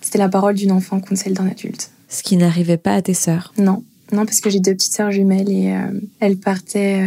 c'était 0.00 0.18
la 0.18 0.28
parole 0.28 0.54
d'une 0.54 0.72
enfant 0.72 1.00
contre 1.00 1.20
celle 1.20 1.34
d'un 1.34 1.46
adulte. 1.46 1.90
Ce 2.08 2.22
qui 2.22 2.36
n'arrivait 2.36 2.76
pas 2.76 2.94
à 2.94 3.02
tes 3.02 3.14
sœurs 3.14 3.52
Non. 3.58 3.82
Non, 4.12 4.24
parce 4.24 4.40
que 4.40 4.50
j'ai 4.50 4.60
deux 4.60 4.74
petites 4.74 4.94
sœurs 4.94 5.10
jumelles 5.10 5.50
et 5.50 5.72
euh, 5.72 6.00
elles 6.20 6.36
partaient 6.36 7.04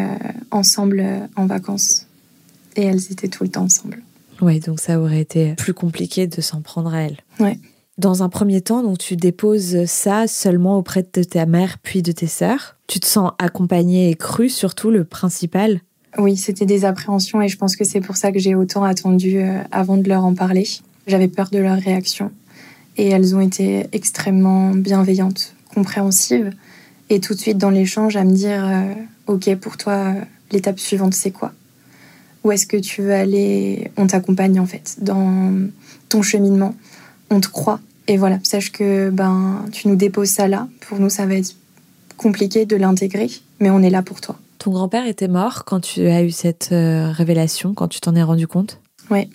ensemble 0.51 1.05
en 1.37 1.45
vacances. 1.45 2.05
Et 2.75 2.83
elles 2.83 3.09
étaient 3.09 3.29
tout 3.29 3.45
le 3.45 3.49
temps 3.49 3.63
ensemble. 3.63 4.03
Oui, 4.41 4.59
donc 4.59 4.81
ça 4.81 4.99
aurait 4.99 5.21
été 5.21 5.53
plus 5.55 5.73
compliqué 5.73 6.27
de 6.27 6.41
s'en 6.41 6.61
prendre 6.61 6.93
à 6.93 7.03
elles. 7.03 7.19
Ouais. 7.39 7.57
Dans 7.99 8.23
un 8.23 8.29
premier 8.29 8.61
temps, 8.61 8.81
donc 8.81 8.97
tu 8.97 9.17
déposes 9.17 9.85
ça 9.85 10.25
seulement 10.25 10.77
auprès 10.77 11.05
de 11.13 11.21
ta 11.21 11.45
mère 11.45 11.77
puis 11.83 12.01
de 12.01 12.13
tes 12.13 12.27
sœurs. 12.27 12.77
Tu 12.87 13.01
te 13.01 13.05
sens 13.05 13.33
accompagnée 13.39 14.09
et 14.09 14.15
crue, 14.15 14.47
surtout 14.49 14.89
le 14.89 15.03
principal 15.03 15.81
oui, 16.17 16.37
c'était 16.37 16.65
des 16.65 16.85
appréhensions 16.85 17.39
et 17.41 17.47
je 17.47 17.57
pense 17.57 17.75
que 17.75 17.83
c'est 17.83 18.01
pour 18.01 18.17
ça 18.17 18.31
que 18.31 18.39
j'ai 18.39 18.55
autant 18.55 18.83
attendu 18.83 19.37
euh, 19.37 19.61
avant 19.71 19.95
de 19.95 20.09
leur 20.09 20.25
en 20.25 20.33
parler. 20.33 20.67
J'avais 21.05 21.27
peur 21.27 21.49
de 21.51 21.59
leur 21.59 21.77
réaction 21.77 22.31
et 22.97 23.09
elles 23.09 23.35
ont 23.35 23.41
été 23.41 23.85
extrêmement 23.91 24.71
bienveillantes, 24.71 25.53
compréhensives 25.71 26.51
et 27.11 27.19
tout 27.19 27.35
de 27.35 27.39
suite 27.39 27.59
dans 27.59 27.69
l'échange 27.69 28.15
à 28.15 28.23
me 28.23 28.31
dire 28.31 28.65
euh, 28.65 28.93
OK, 29.27 29.53
pour 29.57 29.77
toi, 29.77 30.15
l'étape 30.51 30.79
suivante, 30.79 31.13
c'est 31.13 31.29
quoi? 31.29 31.53
Où 32.43 32.51
est-ce 32.51 32.65
que 32.65 32.77
tu 32.77 33.03
veux 33.03 33.13
aller? 33.13 33.91
On 33.95 34.07
t'accompagne 34.07 34.59
en 34.59 34.65
fait 34.65 34.97
dans 35.01 35.51
ton 36.09 36.23
cheminement. 36.23 36.73
On 37.29 37.39
te 37.39 37.49
croit. 37.49 37.79
Et 38.09 38.17
voilà, 38.17 38.39
sache 38.41 38.71
que 38.71 39.11
ben, 39.11 39.65
tu 39.71 39.87
nous 39.87 39.95
déposes 39.95 40.29
ça 40.29 40.47
là. 40.47 40.67
Pour 40.81 40.99
nous, 40.99 41.11
ça 41.11 41.27
va 41.27 41.35
être 41.35 41.53
compliqué 42.17 42.65
de 42.65 42.75
l'intégrer, 42.75 43.29
mais 43.59 43.69
on 43.69 43.83
est 43.83 43.91
là 43.91 44.01
pour 44.01 44.19
toi. 44.19 44.39
Ton 44.57 44.71
grand-père 44.71 45.05
était 45.05 45.27
mort 45.27 45.63
quand 45.63 45.79
tu 45.79 46.07
as 46.07 46.23
eu 46.23 46.31
cette 46.31 46.69
euh, 46.71 47.11
révélation, 47.11 47.75
quand 47.75 47.87
tu 47.87 48.01
t'en 48.01 48.15
es 48.15 48.23
rendu 48.23 48.47
compte? 48.47 48.79
Oui. 49.11 49.29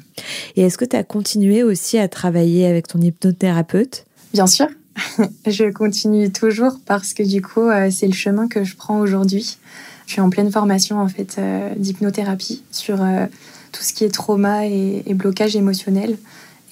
Et 0.57 0.63
est-ce 0.63 0.77
que 0.77 0.85
tu 0.85 0.97
as 0.97 1.05
continué 1.05 1.63
aussi 1.63 1.99
à 1.99 2.09
travailler 2.09 2.67
avec 2.67 2.89
ton 2.89 3.01
hypnothérapeute? 3.01 4.07
Bien 4.33 4.49
sûr. 4.49 4.67
je 5.47 5.71
continue 5.71 6.33
toujours 6.33 6.73
parce 6.85 7.15
que 7.15 7.23
du 7.23 7.43
coup, 7.43 7.69
euh, 7.69 7.91
c'est 7.93 8.09
le 8.09 8.13
chemin 8.13 8.49
que 8.49 8.65
je 8.65 8.75
prends 8.75 8.99
aujourd'hui. 8.99 9.57
Je 10.07 10.15
suis 10.15 10.21
en 10.21 10.31
pleine 10.31 10.51
formation 10.51 10.99
en 10.99 11.09
fait 11.09 11.37
euh, 11.39 11.71
d'hypnothérapie 11.77 12.65
sur 12.73 12.97
tout 13.71 13.83
ce 13.85 13.93
qui 13.93 14.03
est 14.03 14.13
trauma 14.13 14.67
et, 14.67 15.05
et 15.07 15.15
blocage 15.15 15.55
émotionnel 15.55 16.19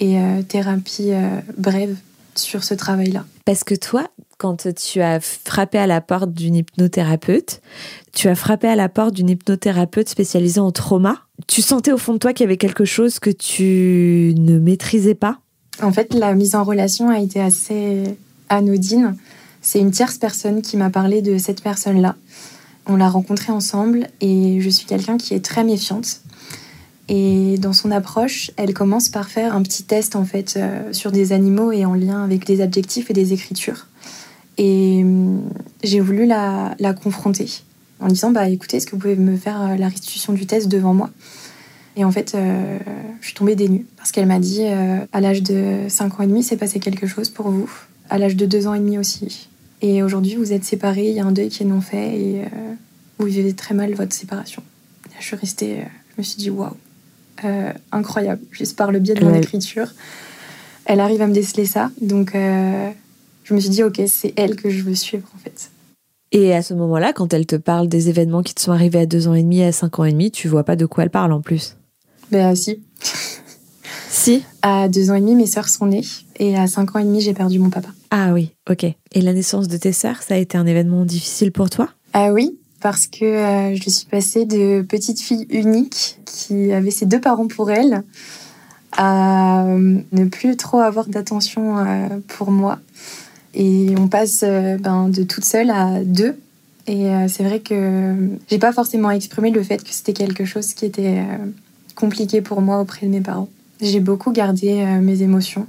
et 0.03 0.19
thérapie 0.49 1.13
brève 1.57 1.97
sur 2.35 2.65
ce 2.65 2.75
travail-là. 2.75 3.25
Parce 3.45 3.65
que 3.65 3.75
toi, 3.75 4.09
quand 4.39 4.67
tu 4.75 5.01
as 5.01 5.21
frappé 5.21 5.79
à 5.79 5.87
la 5.87 6.01
porte 6.01 6.33
d'une 6.33 6.57
hypnothérapeute, 6.57 7.61
tu 8.13 8.29
as 8.29 8.35
frappé 8.35 8.69
à 8.69 8.77
la 8.77 8.89
porte 8.89 9.15
d'une 9.15 9.31
hypnothérapeute 9.31 10.09
spécialisée 10.09 10.61
en 10.61 10.73
trauma. 10.73 11.19
Tu 11.47 11.63
sentais 11.63 11.93
au 11.93 11.99
fond 11.99 12.15
de 12.15 12.19
toi 12.19 12.33
qu'il 12.33 12.45
y 12.45 12.49
avait 12.49 12.57
quelque 12.57 12.85
chose 12.85 13.19
que 13.19 13.31
tu 13.31 14.35
ne 14.37 14.59
maîtrisais 14.59 15.15
pas? 15.15 15.39
En 15.83 15.93
fait, 15.93 16.15
la 16.15 16.35
mise 16.35 16.55
en 16.55 16.65
relation 16.65 17.09
a 17.09 17.19
été 17.19 17.41
assez 17.41 18.03
anodine. 18.49 19.17
C'est 19.61 19.79
une 19.79 19.91
tierce 19.91 20.19
personne 20.19 20.63
qui 20.63 20.77
m'a 20.77 20.91
parlé 20.91 21.23
de 21.23 21.39
cette 21.39 21.63
personne-là. 21.63 22.17
On 22.87 22.97
l'a 22.97 23.09
rencontrée 23.09 23.53
ensemble 23.53 24.09
et 24.21 24.61
je 24.61 24.69
suis 24.69 24.87
quelqu'un 24.87 25.17
qui 25.17 25.35
est 25.35 25.45
très 25.45 25.65
méfiante. 25.65 26.21
Et 27.15 27.59
dans 27.59 27.75
son 27.75 27.91
approche, 27.91 28.51
elle 28.57 28.73
commence 28.73 29.11
par 29.11 29.29
faire 29.29 29.55
un 29.55 29.61
petit 29.61 29.83
test 29.83 30.17
en 30.17 30.25
fait 30.25 30.55
euh, 30.57 30.95
sur 30.95 31.13
des 31.13 31.35
animaux 31.35 31.71
et 31.71 31.85
en 31.85 31.93
lien 31.93 32.25
avec 32.25 32.47
des 32.47 32.63
adjectifs 32.63 33.11
et 33.11 33.13
des 33.13 33.35
écritures. 33.35 33.87
Et 34.57 35.03
hum, 35.03 35.43
j'ai 35.85 36.01
voulu 36.01 36.25
la, 36.25 36.75
confronter 37.03 37.51
en 38.01 38.09
disant 38.09 38.31
bah 38.31 38.49
écoutez, 38.49 38.79
est-ce 38.79 38.87
que 38.87 38.93
vous 38.93 38.99
pouvez 38.99 39.17
me 39.17 39.37
faire 39.37 39.61
euh, 39.61 39.77
la 39.77 39.89
restitution 39.89 40.33
du 40.33 40.47
test 40.47 40.69
devant 40.69 40.95
moi? 40.95 41.11
Et 41.97 42.05
en 42.07 42.11
fait, 42.11 42.35
euh, 42.35 42.79
je 43.21 43.27
suis 43.27 43.35
tombée 43.35 43.57
des 43.57 43.69
nues 43.69 43.85
parce 43.99 44.11
qu'elle 44.11 44.25
m'a 44.25 44.39
dit 44.39 44.65
à 44.65 45.21
l'âge 45.21 45.43
de 45.43 45.81
5 45.89 46.19
ans 46.19 46.23
et 46.23 46.27
demi, 46.27 46.43
c'est 46.43 46.57
passé 46.57 46.81
quelque 46.81 47.07
chose 47.07 47.29
pour 47.29 47.51
vous. 47.51 47.71
À 48.09 48.17
l'âge 48.17 48.37
de 48.37 48.47
2 48.47 48.69
ans 48.69 48.73
et 48.73 48.79
demi 48.79 48.97
aussi. 48.97 49.51
Et 49.83 50.03
aujourd'hui, 50.03 50.37
vous 50.37 50.55
êtes 50.55 50.65
séparés, 50.65 51.11
il 51.11 51.15
y 51.15 51.21
a 51.21 51.27
un 51.27 51.33
deuil 51.33 51.51
qui 51.51 51.63
est 51.63 51.67
non 51.67 51.83
fait 51.83 52.19
et 52.19 52.43
vous 53.19 53.27
vivez 53.27 53.53
très 53.53 53.75
mal 53.75 53.93
votre 53.93 54.15
séparation. 54.15 54.63
je 55.21 55.27
suis 55.27 55.37
restée, 55.37 55.85
je 56.17 56.23
me 56.23 56.23
suis 56.23 56.39
dit 56.39 56.49
waouh, 56.49 56.73
incroyable, 57.91 58.43
juste 58.51 58.77
par 58.77 58.93
le 58.93 58.99
biais 58.99 59.15
de 59.15 59.25
mon 59.25 59.35
écriture. 59.35 59.89
Elle 60.85 61.01
arrive 61.01 61.23
à 61.23 61.27
me 61.27 61.35
déceler 61.35 61.67
ça, 61.67 61.91
donc 62.01 62.33
je 62.35 63.55
me 63.55 63.61
suis 63.61 63.71
dit, 63.71 63.83
ok, 63.83 64.01
c'est 64.07 64.33
elle 64.37 64.57
que 64.57 64.71
je 64.71 64.83
veux 64.83 64.95
suivre 64.95 65.29
en 65.35 65.39
fait. 65.39 65.71
Et 66.33 66.55
à 66.55 66.63
ce 66.63 66.73
moment-là, 66.75 67.13
quand 67.13 67.35
elle 67.35 67.47
te 67.47 67.57
parle 67.57 67.89
des 67.89 68.09
événements 68.09 68.43
qui 68.43 68.55
te 68.55 68.61
sont 68.63 68.73
arrivés 68.73 69.01
à 69.01 69.07
deux 69.07 69.29
ans 69.29 69.35
et 69.35 69.43
demi, 69.43 69.63
à 69.63 69.71
cinq 69.71 69.99
ans 69.99 70.05
et 70.05 70.13
demi, 70.13 70.31
tu 70.31 70.49
vois 70.49 70.65
pas 70.65 70.77
de 70.77 70.87
quoi 70.87 71.05
elle 71.05 71.11
parle 71.11 71.33
en 71.33 71.43
plus 71.43 71.77
Ben 72.31 72.55
si. 72.55 72.83
si 74.09 74.43
À 74.63 74.89
deux 74.89 75.11
ans 75.11 75.15
et 75.15 75.21
demi, 75.21 75.35
mes 75.35 75.47
sœurs 75.47 75.69
sont 75.69 75.87
nées. 75.87 76.05
Et 76.39 76.57
à 76.57 76.67
cinq 76.67 76.97
ans 76.97 77.01
et 77.01 77.05
demi, 77.05 77.21
j'ai 77.21 77.35
perdu 77.35 77.59
mon 77.59 77.69
papa. 77.69 77.91
Ah 78.11 78.33
oui, 78.33 78.53
ok. 78.71 78.85
Et 78.85 79.21
la 79.21 79.35
naissance 79.35 79.69
de 79.69 79.77
tes 79.77 79.93
sœurs, 79.93 80.23
ça 80.23 80.35
a 80.35 80.39
été 80.39 80.57
un 80.57 80.67
événement 80.67 81.05
difficile 81.05 81.53
pour 81.53 81.69
toi? 81.69 81.91
Ah 82.15 82.33
oui, 82.33 82.59
parce 82.83 83.07
que 83.07 83.25
euh, 83.25 83.77
je 83.77 83.89
suis 83.89 84.07
passée 84.07 84.45
de 84.45 84.83
petite 84.83 85.21
fille 85.21 85.47
unique 85.51 86.19
qui 86.27 86.73
avait 86.73 86.91
ses 86.91 87.07
deux 87.07 87.21
parents 87.21 87.47
pour 87.47 87.71
elle 87.71 88.03
à 88.91 89.65
euh, 89.65 90.01
ne 90.11 90.25
plus 90.27 90.57
trop 90.57 90.81
avoir 90.81 91.07
d'attention 91.07 91.79
euh, 91.79 92.09
pour 92.27 92.51
moi 92.51 92.81
et 93.55 93.95
on 93.99 94.09
passe 94.09 94.43
ben, 94.43 95.09
de 95.09 95.23
toute 95.23 95.45
seule 95.45 95.71
à 95.71 96.03
deux. 96.05 96.37
Et 96.87 97.07
c'est 97.29 97.45
vrai 97.45 97.61
que 97.61 98.17
j'ai 98.49 98.59
pas 98.59 98.73
forcément 98.73 99.11
exprimé 99.11 99.51
le 99.51 99.63
fait 99.63 99.85
que 99.85 99.91
c'était 99.91 100.15
quelque 100.15 100.47
chose 100.47 100.73
qui 100.73 100.87
était 100.87 101.23
compliqué 101.95 102.41
pour 102.41 102.63
moi 102.63 102.81
auprès 102.81 103.07
de 103.07 103.13
mes 103.13 103.21
parents. 103.21 103.51
J'ai 103.83 104.01
beaucoup 104.01 104.33
gardé 104.33 104.83
mes 105.03 105.21
émotions. 105.21 105.67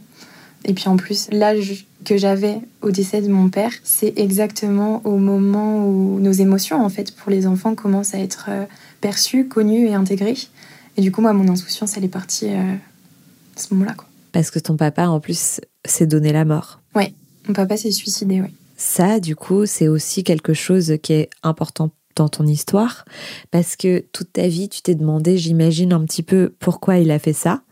Et 0.64 0.74
puis 0.74 0.88
en 0.88 0.96
plus, 0.96 1.28
l'âge 1.30 1.86
que 2.04 2.18
j'avais 2.18 2.60
au 2.82 2.92
décès 2.92 3.22
de 3.22 3.30
mon 3.30 3.50
père, 3.50 3.72
c'est 3.84 4.14
exactement 4.18 5.02
au 5.06 5.18
moment 5.18 5.88
où 5.88 6.20
nos 6.20 6.32
émotions, 6.32 6.84
en 6.84 6.90
fait, 6.90 7.16
pour 7.16 7.32
les 7.32 7.48
enfants, 7.48 7.76
commencent 7.76 8.14
à 8.14 8.20
être 8.20 8.50
perçues, 9.02 9.48
connues 9.48 9.88
et 9.88 9.94
intégrées. 9.94 10.38
Et 10.98 11.02
du 11.02 11.12
coup, 11.12 11.22
moi, 11.22 11.34
mon 11.34 11.52
insouciance, 11.52 11.98
elle 11.98 12.06
est 12.06 12.10
partie 12.10 12.50
à 12.50 12.64
ce 13.56 13.74
moment-là. 13.74 13.94
Quoi. 13.94 14.08
Parce 14.32 14.52
que 14.52 14.60
ton 14.60 14.78
papa, 14.78 15.08
en 15.08 15.20
plus, 15.20 15.62
s'est 15.86 16.08
donné 16.08 16.32
la 16.32 16.46
mort. 16.46 16.82
Ouais, 16.96 17.14
mon 17.48 17.54
papa 17.54 17.78
s'est 17.78 17.92
suicidé, 17.92 18.42
oui. 18.42 18.50
Ça, 18.78 19.20
du 19.20 19.36
coup, 19.36 19.66
c'est 19.66 19.88
aussi 19.88 20.24
quelque 20.24 20.54
chose 20.54 20.98
qui 21.02 21.14
est 21.14 21.30
important 21.44 21.92
dans 22.16 22.30
ton 22.30 22.46
histoire, 22.46 23.06
parce 23.50 23.76
que 23.76 24.06
toute 24.12 24.34
ta 24.34 24.48
vie, 24.48 24.70
tu 24.70 24.82
t'es 24.82 24.94
demandé, 24.94 25.38
j'imagine, 25.38 25.94
un 25.94 26.06
petit 26.06 26.22
peu 26.22 26.54
pourquoi 26.60 26.98
il 26.98 27.10
a 27.10 27.18
fait 27.18 27.34
ça. 27.34 27.64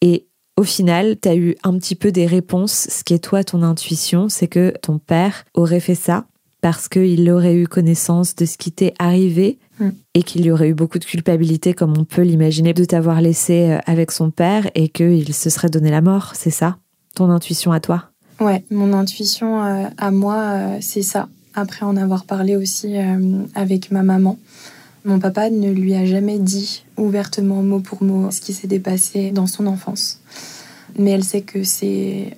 Et 0.00 0.26
au 0.56 0.62
final, 0.62 1.16
tu 1.20 1.28
as 1.28 1.36
eu 1.36 1.54
un 1.64 1.76
petit 1.78 1.94
peu 1.94 2.12
des 2.12 2.26
réponses. 2.26 2.86
Ce 2.90 3.04
qui 3.04 3.14
est 3.14 3.18
toi, 3.18 3.44
ton 3.44 3.62
intuition, 3.62 4.28
c'est 4.28 4.48
que 4.48 4.72
ton 4.82 4.98
père 4.98 5.44
aurait 5.54 5.80
fait 5.80 5.94
ça 5.94 6.26
parce 6.62 6.88
qu'il 6.88 7.30
aurait 7.30 7.54
eu 7.54 7.68
connaissance 7.68 8.34
de 8.34 8.44
ce 8.44 8.56
qui 8.56 8.72
t'est 8.72 8.94
arrivé 8.98 9.58
mm. 9.78 9.90
et 10.14 10.22
qu'il 10.22 10.44
y 10.46 10.50
aurait 10.50 10.70
eu 10.70 10.74
beaucoup 10.74 10.98
de 10.98 11.04
culpabilité, 11.04 11.74
comme 11.74 11.94
on 11.96 12.04
peut 12.04 12.22
l'imaginer, 12.22 12.72
de 12.72 12.84
t'avoir 12.84 13.20
laissé 13.20 13.70
euh, 13.70 13.78
avec 13.86 14.10
son 14.10 14.30
père 14.30 14.68
et 14.74 14.88
qu'il 14.88 15.32
se 15.34 15.50
serait 15.50 15.68
donné 15.68 15.90
la 15.90 16.00
mort, 16.00 16.32
c'est 16.34 16.50
ça 16.50 16.78
Ton 17.14 17.30
intuition 17.30 17.72
à 17.72 17.80
toi? 17.80 18.04
Ouais, 18.40 18.64
mon 18.70 18.94
intuition 18.94 19.62
euh, 19.62 19.84
à 19.98 20.10
moi, 20.10 20.36
euh, 20.36 20.78
c'est 20.80 21.02
ça. 21.02 21.28
Après 21.54 21.86
en 21.86 21.96
avoir 21.96 22.24
parlé 22.24 22.56
aussi 22.56 22.96
avec 23.54 23.90
ma 23.90 24.02
maman, 24.02 24.38
mon 25.06 25.20
papa 25.20 25.50
ne 25.50 25.70
lui 25.70 25.94
a 25.94 26.04
jamais 26.04 26.38
dit 26.38 26.84
ouvertement, 26.96 27.62
mot 27.62 27.80
pour 27.80 28.02
mot, 28.02 28.30
ce 28.30 28.40
qui 28.40 28.52
s'est 28.52 28.66
dépassé 28.66 29.30
dans 29.30 29.46
son 29.46 29.66
enfance. 29.66 30.20
Mais 30.98 31.12
elle 31.12 31.24
sait 31.24 31.42
que 31.42 31.62
c'est 31.62 32.36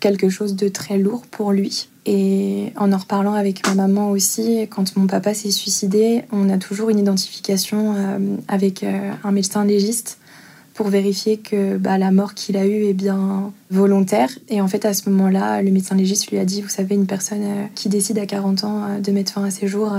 quelque 0.00 0.30
chose 0.30 0.56
de 0.56 0.68
très 0.68 0.96
lourd 0.96 1.22
pour 1.30 1.52
lui. 1.52 1.88
Et 2.06 2.72
en 2.76 2.92
en 2.92 2.96
reparlant 2.96 3.34
avec 3.34 3.66
ma 3.66 3.74
maman 3.74 4.10
aussi, 4.10 4.66
quand 4.70 4.96
mon 4.96 5.06
papa 5.06 5.34
s'est 5.34 5.50
suicidé, 5.50 6.22
on 6.32 6.48
a 6.48 6.56
toujours 6.56 6.88
une 6.88 6.98
identification 6.98 7.94
euh, 7.96 8.18
avec 8.48 8.82
euh, 8.82 9.12
un 9.22 9.32
médecin 9.32 9.64
légiste 9.66 10.18
pour 10.72 10.88
vérifier 10.88 11.36
que 11.36 11.76
bah, 11.76 11.98
la 11.98 12.10
mort 12.10 12.32
qu'il 12.34 12.56
a 12.56 12.64
eue 12.64 12.84
est 12.84 12.94
bien 12.94 13.52
volontaire. 13.70 14.30
Et 14.48 14.62
en 14.62 14.68
fait, 14.68 14.86
à 14.86 14.94
ce 14.94 15.10
moment-là, 15.10 15.60
le 15.60 15.70
médecin 15.72 15.96
légiste 15.96 16.30
lui 16.30 16.38
a 16.38 16.46
dit, 16.46 16.62
vous 16.62 16.68
savez, 16.68 16.94
une 16.94 17.06
personne 17.06 17.42
euh, 17.42 17.64
qui 17.74 17.90
décide 17.90 18.18
à 18.18 18.24
40 18.24 18.64
ans 18.64 19.00
de 19.02 19.12
mettre 19.12 19.32
fin 19.32 19.44
à 19.44 19.50
ses 19.50 19.66
jours, 19.66 19.92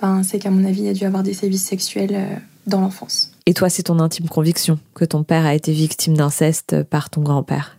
ben, 0.00 0.22
c'est 0.22 0.38
qu'à 0.38 0.50
mon 0.50 0.64
avis, 0.64 0.82
il 0.82 0.88
a 0.88 0.92
dû 0.92 1.04
avoir 1.04 1.22
des 1.22 1.34
sévices 1.34 1.64
sexuels 1.64 2.40
dans 2.66 2.80
l'enfance. 2.80 3.32
Et 3.46 3.54
toi, 3.54 3.68
c'est 3.68 3.84
ton 3.84 3.98
intime 3.98 4.28
conviction 4.28 4.78
que 4.94 5.04
ton 5.04 5.24
père 5.24 5.44
a 5.44 5.54
été 5.54 5.72
victime 5.72 6.16
d'inceste 6.16 6.82
par 6.84 7.10
ton 7.10 7.22
grand-père? 7.22 7.76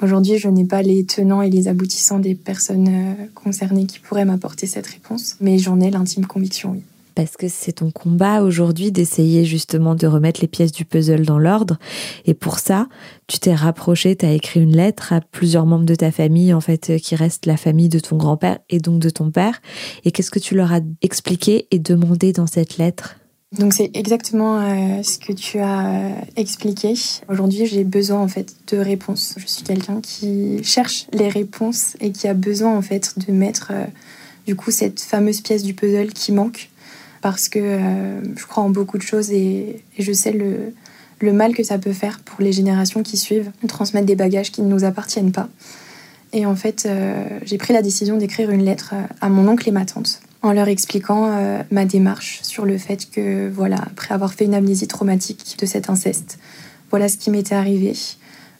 Aujourd'hui, 0.00 0.38
je 0.38 0.48
n'ai 0.48 0.64
pas 0.64 0.82
les 0.82 1.04
tenants 1.04 1.42
et 1.42 1.50
les 1.50 1.66
aboutissants 1.66 2.20
des 2.20 2.36
personnes 2.36 2.88
euh, 2.88 3.14
concernées 3.34 3.86
qui 3.86 3.98
pourraient 3.98 4.24
m'apporter 4.24 4.66
cette 4.68 4.86
réponse, 4.86 5.36
mais 5.40 5.58
j'en 5.58 5.80
ai 5.80 5.90
l'intime 5.90 6.24
conviction, 6.24 6.70
oui. 6.70 6.82
Parce 7.18 7.36
que 7.36 7.48
c'est 7.48 7.72
ton 7.72 7.90
combat 7.90 8.42
aujourd'hui 8.42 8.92
d'essayer 8.92 9.44
justement 9.44 9.96
de 9.96 10.06
remettre 10.06 10.40
les 10.40 10.46
pièces 10.46 10.70
du 10.70 10.84
puzzle 10.84 11.26
dans 11.26 11.40
l'ordre. 11.40 11.76
Et 12.26 12.34
pour 12.34 12.60
ça, 12.60 12.86
tu 13.26 13.40
t'es 13.40 13.56
rapproché, 13.56 14.14
tu 14.14 14.24
as 14.24 14.30
écrit 14.30 14.60
une 14.60 14.76
lettre 14.76 15.12
à 15.12 15.20
plusieurs 15.20 15.66
membres 15.66 15.84
de 15.84 15.96
ta 15.96 16.12
famille, 16.12 16.54
en 16.54 16.60
fait, 16.60 16.96
qui 17.02 17.16
reste 17.16 17.46
la 17.46 17.56
famille 17.56 17.88
de 17.88 17.98
ton 17.98 18.16
grand-père 18.16 18.60
et 18.70 18.78
donc 18.78 19.00
de 19.00 19.10
ton 19.10 19.32
père. 19.32 19.60
Et 20.04 20.12
qu'est-ce 20.12 20.30
que 20.30 20.38
tu 20.38 20.54
leur 20.54 20.72
as 20.72 20.78
expliqué 21.02 21.66
et 21.72 21.80
demandé 21.80 22.32
dans 22.32 22.46
cette 22.46 22.78
lettre? 22.78 23.16
Donc 23.58 23.74
c'est 23.74 23.90
exactement 23.94 24.60
euh, 24.60 25.02
ce 25.02 25.18
que 25.18 25.32
tu 25.32 25.58
as 25.58 25.88
euh, 25.88 26.10
expliqué. 26.36 26.94
Aujourd'hui, 27.28 27.66
j'ai 27.66 27.82
besoin 27.82 28.20
en 28.20 28.28
fait 28.28 28.54
de 28.70 28.78
réponses. 28.78 29.34
Je 29.38 29.46
suis 29.48 29.64
quelqu'un 29.64 30.00
qui 30.00 30.62
cherche 30.62 31.08
les 31.12 31.28
réponses 31.28 31.96
et 32.00 32.12
qui 32.12 32.28
a 32.28 32.34
besoin 32.34 32.78
en 32.78 32.82
fait 32.82 33.18
de 33.26 33.32
mettre 33.32 33.72
euh, 33.72 33.86
du 34.46 34.54
coup 34.54 34.70
cette 34.70 35.00
fameuse 35.00 35.40
pièce 35.40 35.64
du 35.64 35.74
puzzle 35.74 36.12
qui 36.12 36.30
manque 36.30 36.70
parce 37.20 37.48
que 37.48 37.78
je 38.36 38.46
crois 38.46 38.62
en 38.62 38.70
beaucoup 38.70 38.98
de 38.98 39.02
choses 39.02 39.30
et, 39.30 39.82
je 39.98 40.12
sais 40.12 40.32
le, 40.32 41.32
mal 41.32 41.54
que 41.54 41.62
ça 41.62 41.78
peut 41.78 41.92
faire 41.92 42.20
pour 42.20 42.40
les 42.40 42.52
générations 42.52 43.02
qui 43.02 43.16
suivent, 43.16 43.50
transmettre 43.66 44.06
des 44.06 44.16
bagages 44.16 44.52
qui 44.52 44.62
ne 44.62 44.68
nous 44.68 44.84
appartiennent 44.84 45.32
pas. 45.32 45.48
Et 46.32 46.46
en 46.46 46.54
fait, 46.54 46.88
j'ai 47.44 47.58
pris 47.58 47.72
la 47.72 47.82
décision 47.82 48.18
d'écrire 48.18 48.50
une 48.50 48.64
lettre 48.64 48.94
à 49.20 49.28
mon 49.28 49.48
oncle 49.48 49.68
et 49.68 49.72
ma 49.72 49.84
tante 49.84 50.20
en 50.42 50.52
leur 50.52 50.68
expliquant 50.68 51.30
euh, 51.30 51.62
ma 51.70 51.84
démarche 51.84 52.40
sur 52.42 52.64
le 52.64 52.78
fait 52.78 53.10
que, 53.10 53.48
voilà, 53.48 53.76
après 53.76 54.14
avoir 54.14 54.32
fait 54.34 54.44
une 54.44 54.54
amnésie 54.54 54.86
traumatique 54.86 55.56
de 55.58 55.66
cet 55.66 55.90
inceste, 55.90 56.38
voilà 56.90 57.08
ce 57.08 57.16
qui 57.16 57.30
m'était 57.30 57.54
arrivé. 57.54 57.94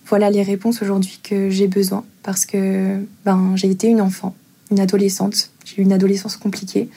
Voilà 0.06 0.30
les 0.30 0.42
réponses 0.42 0.82
aujourd'hui 0.82 1.20
que 1.22 1.50
j'ai 1.50 1.68
besoin 1.68 2.04
parce 2.22 2.46
que 2.46 2.98
ben, 3.24 3.52
j'ai 3.56 3.70
été 3.70 3.88
une 3.88 4.00
enfant, 4.00 4.34
une 4.70 4.80
adolescente. 4.80 5.50
J'ai 5.64 5.80
eu 5.80 5.84
une 5.84 5.92
adolescence 5.92 6.36
compliquée. 6.36 6.88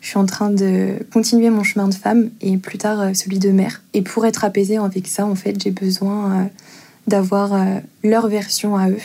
Je 0.00 0.08
suis 0.08 0.18
en 0.18 0.26
train 0.26 0.50
de 0.50 0.94
continuer 1.12 1.50
mon 1.50 1.64
chemin 1.64 1.88
de 1.88 1.94
femme 1.94 2.30
et 2.40 2.56
plus 2.56 2.78
tard 2.78 3.00
euh, 3.00 3.14
celui 3.14 3.38
de 3.38 3.50
mère. 3.50 3.82
Et 3.94 4.02
pour 4.02 4.26
être 4.26 4.44
apaisée 4.44 4.76
avec 4.78 5.06
ça, 5.06 5.26
en 5.26 5.34
fait, 5.34 5.60
j'ai 5.62 5.70
besoin 5.70 6.32
euh, 6.32 6.44
d'avoir 7.06 7.58
leur 8.04 8.28
version 8.28 8.76
à 8.76 8.90
eux 8.90 9.00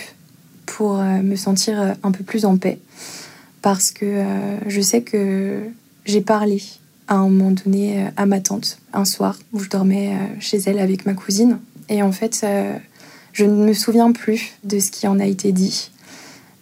pour 0.66 0.98
me 0.98 1.36
sentir 1.38 1.96
un 2.04 2.12
peu 2.12 2.24
plus 2.24 2.44
en 2.44 2.58
paix 2.58 2.80
parce 3.64 3.92
que 3.92 4.06
euh, 4.06 4.60
je 4.68 4.82
sais 4.82 5.02
que 5.02 5.62
j'ai 6.06 6.22
parlé 6.22 6.62
à 7.08 7.16
un 7.16 7.30
moment 7.30 7.52
donné 7.52 8.04
euh, 8.04 8.10
à 8.18 8.28
ma 8.28 8.40
tante 8.40 8.78
un 8.92 9.06
soir 9.06 9.40
où 9.54 9.60
je 9.60 9.70
dormais 9.70 10.10
euh, 10.10 10.40
chez 10.40 10.58
elle 10.66 10.78
avec 10.78 11.08
ma 11.08 11.14
cousine. 11.16 11.58
Et 11.90 12.04
en 12.04 12.12
fait, 12.12 12.46
je 13.34 13.44
ne 13.44 13.66
me 13.66 13.74
souviens 13.74 14.14
plus 14.14 14.54
de 14.64 14.80
ce 14.80 14.90
qui 14.90 15.06
en 15.06 15.20
a 15.20 15.26
été 15.26 15.52
dit. 15.52 15.92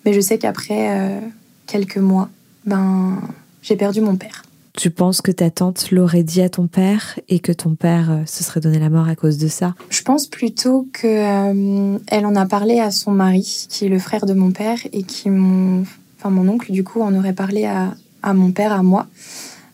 Mais 0.04 0.14
je 0.14 0.20
sais 0.20 0.40
qu'après 0.40 1.22
quelques 1.68 2.00
mois, 2.00 2.28
ben, 2.66 3.22
j'ai 3.62 3.76
perdu 3.76 4.02
mon 4.02 4.16
père. 4.16 4.44
Tu 4.78 4.90
penses 4.90 5.20
que 5.22 5.32
ta 5.32 5.50
tante 5.50 5.92
l'aurait 5.92 6.24
dit 6.24 6.42
à 6.42 6.48
ton 6.48 6.68
père 6.68 7.20
et 7.28 7.40
que 7.40 7.52
ton 7.52 7.76
père 7.76 8.24
se 8.26 8.44
serait 8.44 8.62
donné 8.62 8.80
la 8.80 8.90
mort 8.90 9.10
à 9.10 9.16
cause 9.16 9.38
de 9.38 9.50
ça? 9.50 9.76
Je 9.90 10.02
pense 10.02 10.28
plutôt 10.28 10.88
que 10.94 11.98
elle 12.08 12.26
en 12.26 12.36
a 12.38 12.46
parlé 12.46 12.80
à 12.80 12.90
son 12.90 13.12
mari, 13.12 13.68
qui 13.70 13.86
est 13.86 13.90
le 13.90 14.00
frère 14.00 14.26
de 14.26 14.34
mon 14.34 14.52
père, 14.52 14.80
et 14.94 15.04
qui 15.04 15.30
m'ont 15.30 15.84
enfin 16.22 16.30
mon 16.30 16.48
oncle 16.48 16.72
du 16.72 16.84
coup 16.84 17.02
en 17.02 17.16
aurait 17.16 17.34
parlé 17.34 17.66
à, 17.66 18.34
mon 18.34 18.52
père, 18.52 18.72
à 18.72 18.84
moi, 18.84 19.08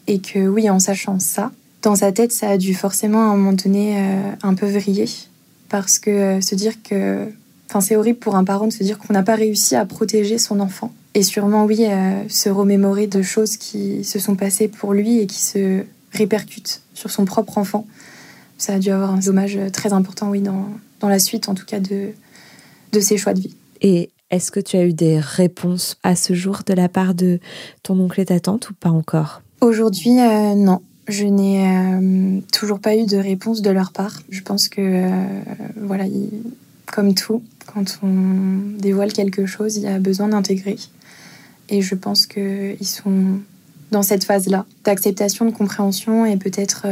et 0.07 0.19
que 0.19 0.47
oui, 0.47 0.69
en 0.69 0.79
sachant 0.79 1.19
ça, 1.19 1.51
dans 1.81 1.95
sa 1.95 2.11
tête, 2.11 2.31
ça 2.31 2.49
a 2.49 2.57
dû 2.57 2.73
forcément 2.73 3.19
à 3.19 3.33
un 3.33 3.37
moment 3.37 3.53
donné 3.53 3.97
euh, 3.97 4.31
un 4.43 4.53
peu 4.53 4.65
vriller, 4.65 5.09
parce 5.69 5.99
que 5.99 6.09
euh, 6.09 6.41
se 6.41 6.55
dire 6.55 6.81
que, 6.81 7.27
enfin 7.69 7.81
c'est 7.81 7.97
horrible 7.97 8.19
pour 8.19 8.35
un 8.35 8.45
parent 8.45 8.67
de 8.67 8.73
se 8.73 8.83
dire 8.83 8.97
qu'on 8.97 9.13
n'a 9.13 9.23
pas 9.23 9.35
réussi 9.35 9.75
à 9.75 9.85
protéger 9.85 10.37
son 10.37 10.61
enfant, 10.61 10.93
et 11.13 11.23
sûrement 11.23 11.65
oui, 11.65 11.85
euh, 11.85 12.27
se 12.29 12.49
remémorer 12.49 13.07
de 13.07 13.21
choses 13.21 13.57
qui 13.57 14.03
se 14.03 14.19
sont 14.19 14.35
passées 14.35 14.67
pour 14.67 14.93
lui 14.93 15.19
et 15.19 15.27
qui 15.27 15.41
se 15.41 15.83
répercutent 16.11 16.81
sur 16.93 17.09
son 17.09 17.25
propre 17.25 17.57
enfant. 17.57 17.87
Ça 18.57 18.73
a 18.73 18.79
dû 18.79 18.89
avoir 18.89 19.11
un 19.11 19.19
dommage 19.19 19.57
très 19.71 19.93
important, 19.93 20.29
oui, 20.29 20.41
dans, 20.41 20.67
dans 20.99 21.09
la 21.09 21.19
suite 21.19 21.49
en 21.49 21.53
tout 21.53 21.65
cas 21.65 21.79
de, 21.79 22.09
de 22.91 22.99
ses 22.99 23.17
choix 23.17 23.33
de 23.33 23.41
vie. 23.41 23.55
Et 23.81 24.09
est-ce 24.29 24.51
que 24.51 24.59
tu 24.59 24.75
as 24.75 24.85
eu 24.85 24.93
des 24.93 25.19
réponses 25.19 25.97
à 26.03 26.15
ce 26.15 26.33
jour 26.33 26.61
de 26.65 26.73
la 26.73 26.89
part 26.89 27.13
de 27.13 27.39
ton 27.83 27.99
oncle 27.99 28.19
et 28.19 28.25
ta 28.25 28.39
tante 28.39 28.69
ou 28.69 28.73
pas 28.73 28.89
encore? 28.89 29.41
Aujourd'hui, 29.61 30.19
euh, 30.19 30.55
non. 30.55 30.81
Je 31.07 31.23
n'ai 31.23 31.65
euh, 31.65 32.41
toujours 32.51 32.79
pas 32.79 32.97
eu 32.97 33.05
de 33.05 33.15
réponse 33.15 33.61
de 33.61 33.69
leur 33.69 33.93
part. 33.93 34.19
Je 34.29 34.41
pense 34.41 34.67
que, 34.67 34.81
euh, 34.81 35.25
voilà, 35.81 36.03
comme 36.85 37.13
tout, 37.13 37.41
quand 37.73 37.99
on 38.03 38.77
dévoile 38.77 39.13
quelque 39.13 39.45
chose, 39.45 39.77
il 39.77 39.83
y 39.83 39.87
a 39.87 39.99
besoin 39.99 40.27
d'intégrer. 40.27 40.75
Et 41.69 41.81
je 41.81 41.95
pense 41.95 42.25
qu'ils 42.25 42.77
sont 42.81 43.39
dans 43.91 44.03
cette 44.03 44.23
phase-là 44.23 44.65
d'acceptation, 44.83 45.45
de 45.45 45.51
compréhension 45.51 46.25
et 46.25 46.37
peut-être 46.37 46.87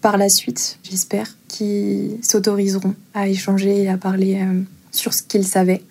par 0.00 0.16
la 0.16 0.28
suite, 0.28 0.78
j'espère, 0.82 1.36
qu'ils 1.48 2.18
s'autoriseront 2.22 2.94
à 3.14 3.28
échanger 3.28 3.82
et 3.82 3.88
à 3.88 3.96
parler 3.96 4.40
sur 4.94 5.12
ce 5.12 5.22
qu'ils 5.22 5.46
savaient 5.46 5.82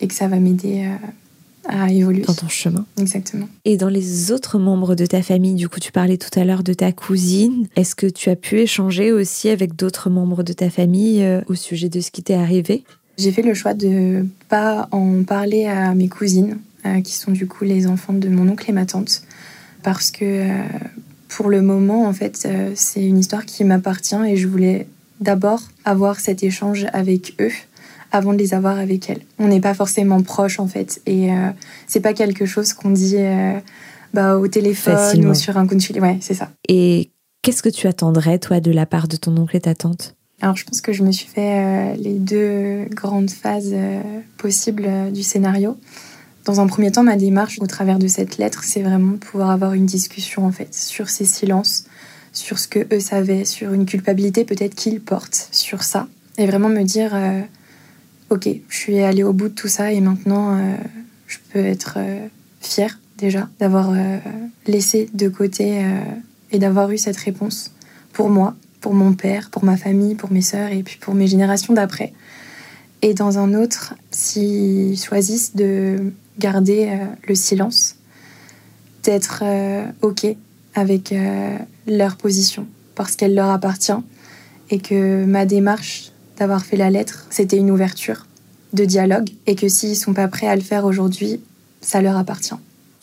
et 0.00 0.08
que 0.08 0.14
ça 0.14 0.28
va 0.28 0.38
m'aider 0.38 0.84
euh, 0.86 1.68
à 1.68 1.90
évoluer. 1.90 2.22
Dans 2.22 2.34
ton 2.34 2.48
chemin. 2.48 2.84
Exactement. 2.98 3.48
Et 3.64 3.76
dans 3.76 3.88
les 3.88 4.32
autres 4.32 4.58
membres 4.58 4.94
de 4.94 5.06
ta 5.06 5.22
famille, 5.22 5.54
du 5.54 5.68
coup, 5.68 5.78
tu 5.78 5.92
parlais 5.92 6.18
tout 6.18 6.38
à 6.38 6.44
l'heure 6.44 6.64
de 6.64 6.74
ta 6.74 6.90
cousine. 6.90 7.68
Est-ce 7.76 7.94
que 7.94 8.06
tu 8.06 8.28
as 8.28 8.36
pu 8.36 8.58
échanger 8.58 9.12
aussi 9.12 9.48
avec 9.48 9.76
d'autres 9.76 10.10
membres 10.10 10.42
de 10.42 10.52
ta 10.52 10.70
famille 10.70 11.22
euh, 11.22 11.40
au 11.46 11.54
sujet 11.54 11.88
de 11.88 12.00
ce 12.00 12.10
qui 12.10 12.22
t'est 12.22 12.34
arrivé? 12.34 12.82
J'ai 13.16 13.30
fait 13.30 13.42
le 13.42 13.54
choix 13.54 13.74
de 13.74 14.26
pas 14.48 14.88
en 14.90 15.22
parler 15.22 15.66
à 15.66 15.94
mes 15.94 16.08
cousines, 16.08 16.52
euh, 16.52 16.71
qui 17.04 17.14
sont 17.14 17.30
du 17.30 17.46
coup 17.46 17.64
les 17.64 17.86
enfants 17.86 18.12
de 18.12 18.28
mon 18.28 18.48
oncle 18.48 18.68
et 18.68 18.72
ma 18.72 18.86
tante, 18.86 19.22
parce 19.82 20.10
que 20.10 20.48
pour 21.28 21.48
le 21.48 21.62
moment, 21.62 22.06
en 22.06 22.12
fait, 22.12 22.48
c'est 22.74 23.04
une 23.04 23.18
histoire 23.18 23.46
qui 23.46 23.64
m'appartient 23.64 24.16
et 24.26 24.36
je 24.36 24.48
voulais 24.48 24.86
d'abord 25.20 25.62
avoir 25.84 26.20
cet 26.20 26.42
échange 26.42 26.86
avec 26.92 27.34
eux 27.40 27.52
avant 28.10 28.34
de 28.34 28.38
les 28.38 28.54
avoir 28.54 28.78
avec 28.78 29.08
elle. 29.08 29.20
On 29.38 29.48
n'est 29.48 29.60
pas 29.60 29.74
forcément 29.74 30.22
proches 30.22 30.60
en 30.60 30.66
fait, 30.66 31.00
et 31.06 31.32
euh, 31.32 31.50
c'est 31.86 32.00
pas 32.00 32.12
quelque 32.12 32.44
chose 32.44 32.74
qu'on 32.74 32.90
dit 32.90 33.16
euh, 33.16 33.58
bah, 34.12 34.36
au 34.36 34.46
téléphone 34.48 35.26
ou 35.26 35.34
sur 35.34 35.56
un 35.56 35.66
compte 35.66 35.82
Ouais, 35.90 36.18
c'est 36.20 36.34
ça. 36.34 36.50
Et 36.68 37.10
qu'est-ce 37.40 37.62
que 37.62 37.70
tu 37.70 37.86
attendrais, 37.86 38.38
toi, 38.38 38.60
de 38.60 38.70
la 38.70 38.84
part 38.84 39.08
de 39.08 39.16
ton 39.16 39.36
oncle 39.38 39.56
et 39.56 39.60
ta 39.60 39.74
tante? 39.74 40.14
Alors 40.42 40.56
je 40.56 40.64
pense 40.64 40.80
que 40.80 40.92
je 40.92 41.04
me 41.04 41.12
suis 41.12 41.28
fait 41.28 41.94
les 41.96 42.14
deux 42.14 42.86
grandes 42.90 43.30
phases 43.30 43.74
possibles 44.38 45.12
du 45.12 45.22
scénario. 45.22 45.76
Dans 46.44 46.60
un 46.60 46.66
premier 46.66 46.90
temps, 46.90 47.04
ma 47.04 47.16
démarche 47.16 47.58
au 47.60 47.66
travers 47.66 47.98
de 47.98 48.08
cette 48.08 48.36
lettre, 48.36 48.64
c'est 48.64 48.82
vraiment 48.82 49.16
pouvoir 49.16 49.50
avoir 49.50 49.74
une 49.74 49.86
discussion 49.86 50.44
en 50.44 50.50
fait 50.50 50.74
sur 50.74 51.08
ces 51.08 51.24
silences, 51.24 51.84
sur 52.32 52.58
ce 52.58 52.66
que 52.66 52.92
eux 52.92 53.00
savaient, 53.00 53.44
sur 53.44 53.72
une 53.72 53.86
culpabilité 53.86 54.44
peut-être 54.44 54.74
qu'ils 54.74 55.00
portent 55.00 55.48
sur 55.52 55.84
ça, 55.84 56.08
et 56.38 56.46
vraiment 56.46 56.68
me 56.68 56.82
dire, 56.82 57.12
euh, 57.14 57.40
ok, 58.30 58.48
je 58.68 58.76
suis 58.76 58.98
allée 59.00 59.22
au 59.22 59.32
bout 59.32 59.48
de 59.48 59.54
tout 59.54 59.68
ça 59.68 59.92
et 59.92 60.00
maintenant 60.00 60.56
euh, 60.56 60.74
je 61.28 61.38
peux 61.52 61.64
être 61.64 61.94
euh, 61.98 62.26
fière 62.60 62.98
déjà 63.18 63.48
d'avoir 63.60 63.92
laissé 64.66 65.08
de 65.14 65.28
côté 65.28 65.84
et 66.50 66.58
d'avoir 66.58 66.90
eu 66.90 66.98
cette 66.98 67.16
réponse 67.18 67.72
pour 68.12 68.30
moi, 68.30 68.56
pour 68.80 68.94
mon 68.94 69.12
père, 69.12 69.48
pour 69.50 69.64
ma 69.64 69.76
famille, 69.76 70.16
pour 70.16 70.32
mes 70.32 70.42
sœurs 70.42 70.72
et 70.72 70.82
puis 70.82 70.98
pour 71.00 71.14
mes 71.14 71.28
générations 71.28 71.72
d'après. 71.72 72.12
Et 73.00 73.14
dans 73.14 73.38
un 73.38 73.54
autre, 73.54 73.94
s'ils 74.10 74.98
choisissent 74.98 75.54
de 75.54 76.12
garder 76.38 76.88
euh, 76.90 77.04
le 77.26 77.34
silence, 77.34 77.96
d'être 79.02 79.42
euh, 79.42 79.84
OK 80.00 80.26
avec 80.74 81.12
euh, 81.12 81.58
leur 81.86 82.16
position, 82.16 82.66
parce 82.94 83.16
qu'elle 83.16 83.34
leur 83.34 83.50
appartient, 83.50 83.92
et 84.70 84.78
que 84.78 85.24
ma 85.24 85.44
démarche 85.44 86.12
d'avoir 86.38 86.64
fait 86.64 86.76
la 86.76 86.90
lettre, 86.90 87.26
c'était 87.30 87.58
une 87.58 87.70
ouverture 87.70 88.26
de 88.72 88.84
dialogue, 88.84 89.28
et 89.46 89.54
que 89.54 89.68
s'ils 89.68 89.96
sont 89.96 90.14
pas 90.14 90.28
prêts 90.28 90.46
à 90.46 90.56
le 90.56 90.62
faire 90.62 90.84
aujourd'hui, 90.84 91.40
ça 91.80 92.00
leur 92.00 92.16
appartient. 92.16 92.54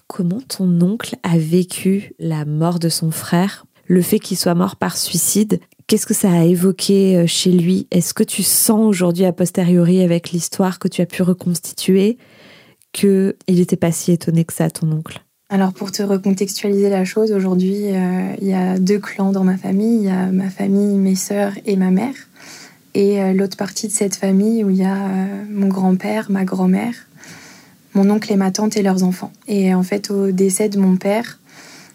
Comment 0.07 0.41
ton 0.47 0.81
oncle 0.81 1.15
a 1.21 1.37
vécu 1.37 2.13
la 2.17 2.45
mort 2.45 2.79
de 2.79 2.89
son 2.89 3.11
frère, 3.11 3.65
le 3.85 4.01
fait 4.01 4.19
qu'il 4.19 4.37
soit 4.37 4.55
mort 4.55 4.75
par 4.75 4.97
suicide 4.97 5.59
Qu'est-ce 5.85 6.05
que 6.05 6.13
ça 6.13 6.31
a 6.31 6.43
évoqué 6.43 7.25
chez 7.25 7.51
lui? 7.51 7.87
Est-ce 7.89 8.13
que 8.13 8.23
tu 8.23 8.43
sens 8.43 8.85
aujourd'hui, 8.85 9.25
a 9.25 9.33
posteriori, 9.33 10.01
avec 10.01 10.29
l'histoire 10.29 10.77
que 10.77 10.87
tu 10.87 11.01
as 11.01 11.07
pu 11.07 11.23
reconstituer, 11.23 12.19
qu'il 12.91 13.35
n'était 13.47 13.77
pas 13.77 13.91
si 13.91 14.11
étonné 14.11 14.45
que 14.45 14.53
ça, 14.53 14.69
ton 14.69 14.91
oncle 14.91 15.21
alors 15.51 15.73
pour 15.73 15.91
te 15.91 16.03
recontextualiser 16.03 16.89
la 16.89 17.05
chose, 17.05 17.31
aujourd'hui, 17.31 17.87
euh, 17.87 18.35
il 18.39 18.47
y 18.47 18.53
a 18.53 18.77
deux 18.77 18.99
clans 18.99 19.31
dans 19.31 19.43
ma 19.43 19.57
famille. 19.57 19.97
Il 19.97 20.03
y 20.03 20.09
a 20.09 20.27
ma 20.27 20.49
famille, 20.51 20.95
mes 20.95 21.15
sœurs 21.15 21.53
et 21.65 21.75
ma 21.75 21.89
mère. 21.89 22.13
Et 22.93 23.19
euh, 23.19 23.33
l'autre 23.33 23.57
partie 23.57 23.87
de 23.87 23.91
cette 23.91 24.15
famille 24.15 24.63
où 24.63 24.69
il 24.69 24.77
y 24.77 24.83
a 24.83 24.95
euh, 24.95 25.43
mon 25.49 25.67
grand-père, 25.67 26.29
ma 26.29 26.45
grand-mère, 26.45 26.93
mon 27.95 28.07
oncle 28.11 28.31
et 28.31 28.35
ma 28.35 28.51
tante 28.51 28.77
et 28.77 28.83
leurs 28.83 29.03
enfants. 29.03 29.31
Et 29.47 29.73
en 29.73 29.81
fait, 29.81 30.11
au 30.11 30.31
décès 30.31 30.69
de 30.69 30.77
mon 30.77 30.97
père, 30.97 31.39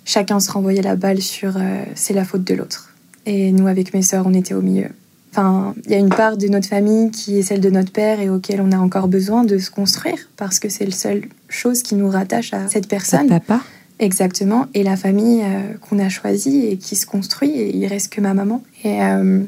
chacun 0.05 0.41
se 0.41 0.51
renvoyait 0.51 0.83
la 0.83 0.97
balle 0.97 1.23
sur 1.23 1.57
c'est 1.95 2.13
la 2.13 2.25
faute 2.25 2.43
de 2.43 2.55
l'autre. 2.55 2.93
Et 3.25 3.53
nous, 3.53 3.69
avec 3.69 3.95
mes 3.95 4.03
sœurs, 4.03 4.27
on 4.27 4.35
était 4.35 4.55
au 4.55 4.63
milieu. 4.63 4.89
Enfin, 5.37 5.75
il 5.87 5.91
y 5.91 5.95
a 5.97 5.99
une 5.99 6.11
part 6.11 6.37
de 6.37 6.47
notre 6.47 6.69
famille 6.69 7.11
qui 7.11 7.41
est 7.41 7.43
celle 7.43 7.61
de 7.61 7.69
notre 7.69 7.91
père 7.91 8.21
et 8.21 8.31
auquel 8.31 8.61
on 8.61 8.71
a 8.71 8.79
encore 8.79 9.09
besoin 9.09 9.43
de 9.43 9.59
se 9.59 9.69
construire 9.69 10.29
parce 10.37 10.61
que 10.61 10.69
c'est 10.69 10.85
la 10.85 10.93
seule 10.93 11.23
chose 11.49 11.83
qui 11.83 11.97
nous 11.97 12.09
rattache 12.09 12.55
à 12.55 12.69
cette 12.69 12.87
personne. 12.87 13.27
papa. 13.27 13.61
Exactement. 13.99 14.67
Et 14.75 14.85
la 14.85 14.97
famille 14.97 15.43
euh, 15.43 15.75
qu'on 15.81 15.99
a 15.99 16.09
choisie 16.09 16.67
et 16.67 16.77
qui 16.77 16.95
se 16.95 17.05
construit, 17.05 17.51
et 17.51 17.77
il 17.77 17.85
reste 17.89 18.13
que 18.13 18.21
ma 18.21 18.33
maman. 18.33 18.63
Et 18.85 19.03
euh, 19.03 19.43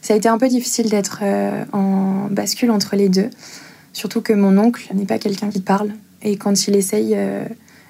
ça 0.00 0.14
a 0.14 0.16
été 0.16 0.28
un 0.28 0.38
peu 0.38 0.48
difficile 0.48 0.90
d'être 0.90 1.20
euh, 1.22 1.64
en 1.70 2.26
bascule 2.28 2.72
entre 2.72 2.96
les 2.96 3.08
deux. 3.08 3.30
Surtout 3.92 4.22
que 4.22 4.32
mon 4.32 4.58
oncle 4.58 4.90
n'est 4.92 5.06
pas 5.06 5.20
quelqu'un 5.20 5.50
qui 5.50 5.60
parle. 5.60 5.92
Et 6.22 6.34
quand 6.34 6.66
il 6.66 6.74
essaye 6.74 7.16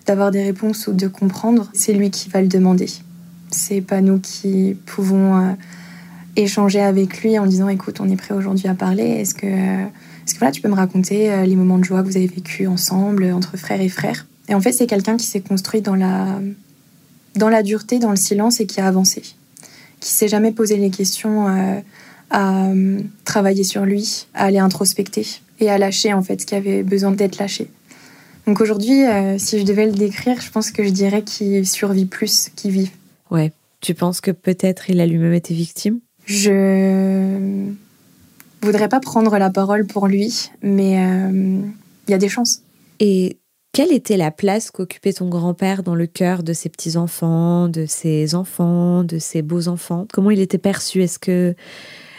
d'avoir 0.05 0.33
des 0.33 0.43
réponses 0.43 0.87
ou 0.87 0.93
de 0.93 1.07
comprendre, 1.07 1.71
c'est 1.73 1.95
lui 1.95 2.11
qui 2.11 2.29
va 2.29 2.43
le 2.43 2.49
demander. 2.49 2.89
C'est 3.51 3.81
pas 3.81 4.03
nous 4.03 4.19
qui 4.19 4.77
pouvons 4.85 5.55
échanger 6.37 6.81
avec 6.81 7.23
lui 7.23 7.39
en 7.39 7.47
disant 7.47 7.69
écoute, 7.69 8.01
on 8.01 8.09
est 8.09 8.17
prêt 8.17 8.35
aujourd'hui 8.35 8.69
à 8.69 8.75
parler. 8.75 9.05
Est-ce 9.05 9.35
que, 9.35 9.47
est-ce 9.47 10.35
que 10.35 10.39
voilà, 10.39 10.53
tu 10.53 10.61
peux 10.61 10.69
me 10.69 10.75
raconter 10.75 11.31
euh, 11.31 11.45
les 11.45 11.57
moments 11.57 11.79
de 11.79 11.85
joie 11.85 12.03
que 12.03 12.07
vous 12.07 12.17
avez 12.17 12.27
vécu 12.27 12.67
ensemble 12.67 13.25
entre 13.33 13.57
frères 13.57 13.81
et 13.81 13.89
frères? 13.89 14.27
Et 14.49 14.55
en 14.55 14.61
fait, 14.61 14.73
c'est 14.73 14.87
quelqu'un 14.87 15.17
qui 15.17 15.27
s'est 15.27 15.41
construit 15.41 15.83
dans 15.83 15.95
la, 15.95 16.41
dans 17.37 17.49
la 17.49 17.63
dureté, 17.63 17.99
dans 17.99 18.11
le 18.11 18.17
silence 18.17 18.61
et 18.61 18.67
qui 18.67 18.81
a 18.81 18.87
avancé, 18.87 19.23
qui 20.01 20.13
s'est 20.13 20.29
jamais 20.29 20.53
posé 20.53 20.77
les 20.77 20.91
questions 20.91 21.49
euh, 21.49 21.81
à 22.31 22.67
euh, 22.67 23.01
travailler 23.25 23.65
sur 23.65 23.85
lui, 23.85 24.27
à 24.35 24.45
aller 24.45 24.59
introspecter 24.59 25.27
et 25.61 25.71
à 25.71 25.79
lâcher 25.79 26.13
en 26.13 26.23
fait 26.23 26.41
ce 26.41 26.47
qui 26.47 26.55
avait 26.55 26.83
besoin 26.83 27.13
d'être 27.13 27.39
lâché. 27.39 27.69
Donc 28.47 28.61
aujourd'hui, 28.61 29.05
si 29.39 29.61
je 29.61 29.65
devais 29.65 29.87
le 29.87 29.93
décrire, 29.93 30.41
je 30.41 30.51
pense 30.51 30.73
que 30.73 30.83
je 30.83 30.89
dirais 30.89 31.23
qu'il 31.23 31.65
survit 31.65 32.07
plus 32.07 32.51
qu'il 32.57 32.73
vit. 32.73 32.91
Ouais. 33.31 33.53
Tu 33.83 33.95
penses 33.95 34.21
que 34.21 34.31
peut-être 34.31 34.91
il 34.91 35.01
a 35.01 35.07
lui-même 35.07 35.35
été 35.35 35.55
victime? 35.55 35.99
Je 36.25 37.71
voudrais 38.63 38.89
pas 38.89 39.01
prendre 39.01 39.37
la 39.39 39.51
parole 39.51 39.87
pour 39.87 40.07
lui, 40.07 40.51
mais 40.63 41.05
euh, 41.05 41.61
il 42.07 42.11
y 42.11 42.15
a 42.15 42.19
des 42.19 42.29
chances. 42.29 42.63
Et 43.01 43.39
quelle 43.73 43.93
était 43.93 44.17
la 44.17 44.31
place 44.31 44.71
qu'occupait 44.71 45.15
ton 45.15 45.29
grand-père 45.29 45.83
dans 45.83 45.95
le 45.95 46.07
cœur 46.07 46.43
de 46.43 46.53
ses 46.53 46.69
petits-enfants, 46.69 47.69
de 47.69 47.87
ses 47.87 48.35
enfants, 48.35 49.03
de 49.03 49.19
ses 49.19 49.43
beaux-enfants? 49.43 50.07
Comment 50.13 50.31
il 50.31 50.41
était 50.41 50.59
perçu? 50.59 51.03
Est-ce 51.03 51.19
que 51.19 51.55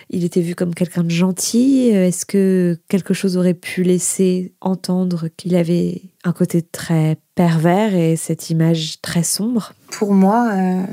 il 0.10 0.24
était 0.24 0.42
vu 0.42 0.56
comme 0.56 0.76
quelqu'un 0.76 1.04
de 1.04 1.10
gentil? 1.10 1.89
Est-ce 1.89 2.26
que 2.26 2.78
quelque 2.88 3.13
chose 3.13 3.38
aurait 3.38 3.54
pu 3.54 3.84
laisser 3.84 4.54
entendre 4.62 5.28
qu'il 5.38 5.56
avait 5.56 6.02
un 6.24 6.34
côté 6.34 6.62
très 6.62 7.18
pervers 7.36 7.96
et 7.96 8.16
cette 8.16 8.50
image 8.50 9.02
très 9.02 9.24
sombre? 9.24 9.74
Pour 9.92 10.13
moi, 10.13 10.50
euh, 10.54 10.84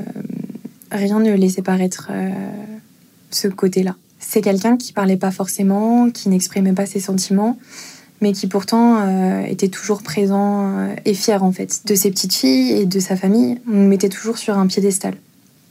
rien 0.91 1.19
ne 1.19 1.33
laissait 1.33 1.61
paraître 1.61 2.09
euh, 2.11 2.29
ce 3.31 3.47
côté-là. 3.47 3.95
C'est 4.19 4.41
quelqu'un 4.41 4.77
qui 4.77 4.93
parlait 4.93 5.17
pas 5.17 5.31
forcément, 5.31 6.09
qui 6.11 6.29
n'exprimait 6.29 6.73
pas 6.73 6.85
ses 6.85 6.99
sentiments, 6.99 7.57
mais 8.21 8.31
qui 8.31 8.47
pourtant 8.47 8.99
euh, 8.99 9.41
était 9.45 9.67
toujours 9.67 10.03
présent 10.03 10.77
euh, 10.77 10.95
et 11.05 11.13
fier 11.13 11.43
en 11.43 11.51
fait 11.51 11.81
de 11.85 11.95
ses 11.95 12.11
petites 12.11 12.33
filles 12.33 12.71
et 12.71 12.85
de 12.85 12.99
sa 12.99 13.15
famille. 13.15 13.59
On 13.67 13.75
nous 13.75 13.87
mettait 13.87 14.09
toujours 14.09 14.37
sur 14.37 14.57
un 14.57 14.67
piédestal. 14.67 15.15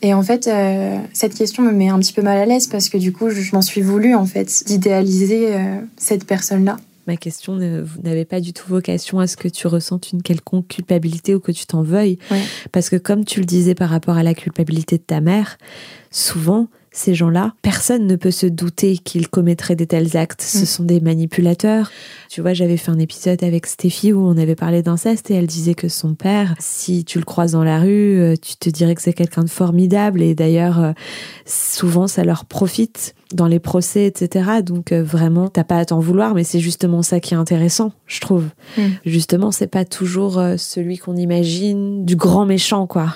Et 0.03 0.15
en 0.15 0.23
fait, 0.23 0.47
euh, 0.47 0.99
cette 1.13 1.35
question 1.35 1.63
me 1.63 1.73
met 1.73 1.89
un 1.89 1.99
petit 1.99 2.13
peu 2.13 2.23
mal 2.23 2.39
à 2.39 2.47
l'aise 2.47 2.67
parce 2.67 2.89
que 2.89 2.99
du 2.99 3.13
coup, 3.13 3.31
je, 3.31 3.55
m'en 3.55 3.63
suis 3.63 3.83
voulu 3.83 4.15
en 4.15 4.27
fait 4.27 4.65
d'idéaliser 4.67 5.55
cette 5.97 6.25
personne-là. 6.25 6.79
Ma 7.07 7.17
question 7.17 7.55
n'avait 7.57 8.25
pas 8.25 8.41
du 8.41 8.53
tout 8.53 8.67
vocation 8.69 9.21
à 9.21 9.27
ce 9.27 9.37
que 9.37 9.49
tu 9.49 9.67
ressentes 9.67 10.13
une 10.13 10.23
quelconque 10.23 10.69
culpabilité 10.69 11.35
ou 11.35 11.41
que 11.41 11.53
tu 11.53 11.67
t'en 11.67 11.83
veuilles. 11.83 12.19
Parce 12.73 12.89
que 12.89 12.97
comme 12.97 13.25
tu 13.25 13.41
le 13.41 13.47
disais 13.47 13.75
par 13.75 13.91
rapport 13.91 14.17
à 14.17 14.23
la 14.23 14.33
culpabilité 14.33 14.97
de 14.97 15.03
ta 15.03 15.21
mère, 15.21 15.59
souvent, 16.11 16.69
ces 16.93 17.15
gens-là, 17.15 17.55
personne 17.63 18.07
ne 18.07 18.17
peut 18.17 18.33
se 18.33 18.47
douter 18.47 18.99
qu'ils 18.99 19.29
commettraient 19.29 19.77
des 19.77 19.87
tels 19.87 20.17
actes. 20.17 20.43
Ce 20.43 20.63
mm. 20.63 20.67
sont 20.67 20.83
des 20.83 21.01
manipulateurs. 21.01 21.91
Tu 22.29 22.41
vois, 22.41 22.53
j'avais 22.53 22.77
fait 22.77 22.91
un 22.91 22.99
épisode 22.99 23.45
avec 23.45 23.67
Stéphie 23.67 24.13
où 24.13 24.27
on 24.27 24.37
avait 24.37 24.57
parlé 24.57 24.83
d'inceste 24.83 25.31
et 25.31 25.35
elle 25.35 25.47
disait 25.47 25.75
que 25.75 25.89
son 25.89 26.15
père, 26.15 26.57
si 26.59 27.05
tu 27.05 27.19
le 27.19 27.25
croises 27.25 27.53
dans 27.53 27.63
la 27.63 27.79
rue, 27.79 28.19
euh, 28.19 28.35
tu 28.41 28.57
te 28.57 28.69
dirais 28.69 28.97
que 28.97 29.03
c'est 29.03 29.13
quelqu'un 29.13 29.45
de 29.45 29.51
formidable 29.51 30.21
et 30.21 30.35
d'ailleurs, 30.35 30.83
euh, 30.83 30.93
souvent 31.47 32.09
ça 32.09 32.25
leur 32.25 32.45
profite 32.45 33.15
dans 33.33 33.47
les 33.47 33.61
procès, 33.61 34.07
etc. 34.07 34.63
Donc 34.65 34.91
euh, 34.91 35.03
vraiment, 35.03 35.49
t'as 35.49 35.63
pas 35.63 35.79
à 35.79 35.85
t'en 35.85 36.01
vouloir, 36.01 36.35
mais 36.35 36.43
c'est 36.43 36.59
justement 36.59 37.03
ça 37.03 37.21
qui 37.21 37.35
est 37.35 37.37
intéressant, 37.37 37.93
je 38.07 38.21
trouve. 38.21 38.47
Mm. 38.77 38.83
Justement, 39.07 39.53
c'est 39.53 39.69
pas 39.69 39.85
toujours 39.85 40.43
celui 40.57 40.99
qu'on 40.99 41.17
imagine 41.17 42.05
du 42.05 42.17
grand 42.17 42.47
méchant, 42.47 42.89
quoi 42.89 43.15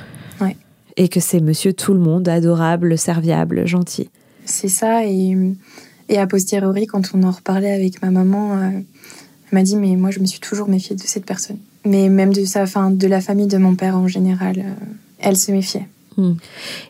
et 0.96 1.09
que 1.09 1.20
c'est 1.20 1.40
monsieur 1.40 1.72
tout 1.72 1.92
le 1.92 2.00
monde, 2.00 2.28
adorable, 2.28 2.96
serviable, 2.98 3.66
gentil. 3.66 4.11
C'est 4.44 4.68
ça, 4.68 5.04
et, 5.04 5.37
et 6.09 6.18
a 6.18 6.26
posteriori, 6.26 6.87
quand 6.87 7.11
on 7.14 7.22
en 7.22 7.30
reparlait 7.30 7.72
avec 7.72 8.02
ma 8.02 8.11
maman, 8.11 8.57
euh, 8.57 8.70
elle 8.70 8.85
m'a 9.52 9.62
dit 9.62 9.76
Mais 9.76 9.96
moi, 9.96 10.11
je 10.11 10.20
me 10.20 10.26
suis 10.26 10.40
toujours 10.40 10.68
méfiée 10.68 10.96
de 10.96 11.02
cette 11.02 11.26
personne. 11.26 11.59
Mais 11.85 12.09
même 12.09 12.33
de, 12.33 12.44
sa, 12.44 12.66
fin, 12.66 12.90
de 12.90 13.07
la 13.07 13.20
famille 13.20 13.46
de 13.46 13.59
mon 13.59 13.74
père 13.74 13.96
en 13.96 14.09
général, 14.09 14.59
euh, 14.59 14.85
elle 15.18 15.37
se 15.37 15.52
méfiait. 15.52 15.88
Hmm. 16.16 16.35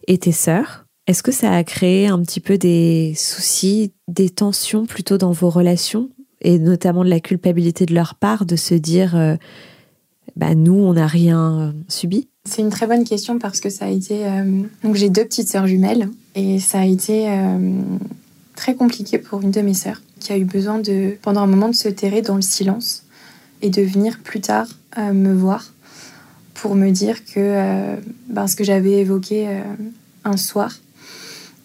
Et 0.07 0.19
tes 0.19 0.33
sœurs 0.33 0.85
Est-ce 1.07 1.23
que 1.23 1.33
ça 1.33 1.53
a 1.53 1.64
créé 1.64 2.09
un 2.09 2.21
petit 2.23 2.40
peu 2.40 2.59
des 2.59 3.14
soucis, 3.17 3.93
des 4.09 4.31
tensions 4.31 4.87
plutôt 4.87 5.19
dans 5.19 5.33
vos 5.33 5.51
relations? 5.51 6.11
Et 6.40 6.59
notamment 6.59 7.05
de 7.05 7.09
la 7.09 7.21
culpabilité 7.21 7.87
de 7.87 7.95
leur 7.95 8.17
part 8.17 8.45
de 8.45 8.57
se 8.57 8.75
dire 8.75 9.17
euh, 9.17 9.37
Bah, 10.37 10.55
nous, 10.55 10.75
on 10.75 10.95
n'a 10.95 11.07
rien 11.07 11.75
subi? 11.88 12.29
C'est 12.46 12.61
une 12.61 12.70
très 12.70 12.87
bonne 12.87 13.04
question 13.04 13.38
parce 13.38 13.61
que 13.61 13.70
ça 13.70 13.87
a 13.87 13.88
été. 13.88 14.26
Euh, 14.26 14.62
donc 14.83 14.96
j'ai 14.96 15.09
deux 15.09 15.24
petites 15.24 15.48
sœurs 15.48 15.66
jumelles 15.66 16.11
et 16.35 16.61
ça 16.61 16.80
a 16.80 16.85
été 16.85 17.28
euh, 17.28 17.80
très 18.54 18.74
compliqué 18.74 19.18
pour 19.18 19.40
une 19.40 19.50
de 19.50 19.61
mes 19.62 19.72
sœurs 19.72 20.02
qui 20.20 20.33
a 20.33 20.37
eu 20.37 20.44
besoin 20.44 20.78
de, 20.78 21.16
pendant 21.22 21.40
un 21.40 21.46
moment, 21.46 21.68
de 21.68 21.74
se 21.74 21.88
terrer 21.88 22.22
dans 22.22 22.37
le 22.37 22.42
silence 22.42 23.04
et 23.62 23.70
de 23.70 23.80
venir 23.83 24.18
plus 24.22 24.40
tard 24.40 24.66
euh, 24.98 25.12
me 25.12 25.33
voir 25.33 25.72
pour 26.54 26.74
me 26.74 26.90
dire 26.90 27.24
que 27.24 27.96
ben, 28.28 28.46
ce 28.46 28.57
que 28.57 28.64
j'avais 28.64 28.92
évoqué 28.92 29.46
un 30.24 30.37
soir, 30.38 30.72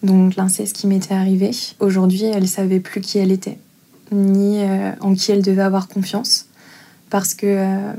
donc 0.02 0.36
l'inceste 0.36 0.76
qui 0.76 0.86
m'était 0.86 1.14
arrivé, 1.14 1.52
aujourd'hui 1.78 2.24
elle 2.24 2.46
savait 2.46 2.80
plus 2.80 3.00
qui 3.00 3.16
elle 3.16 3.32
était, 3.32 3.56
ni 4.12 4.58
en 5.00 5.14
qui 5.14 5.32
elle 5.32 5.40
devait 5.40 5.62
avoir 5.62 5.88
confiance 5.88 6.48
parce 7.08 7.32
que 7.32 7.94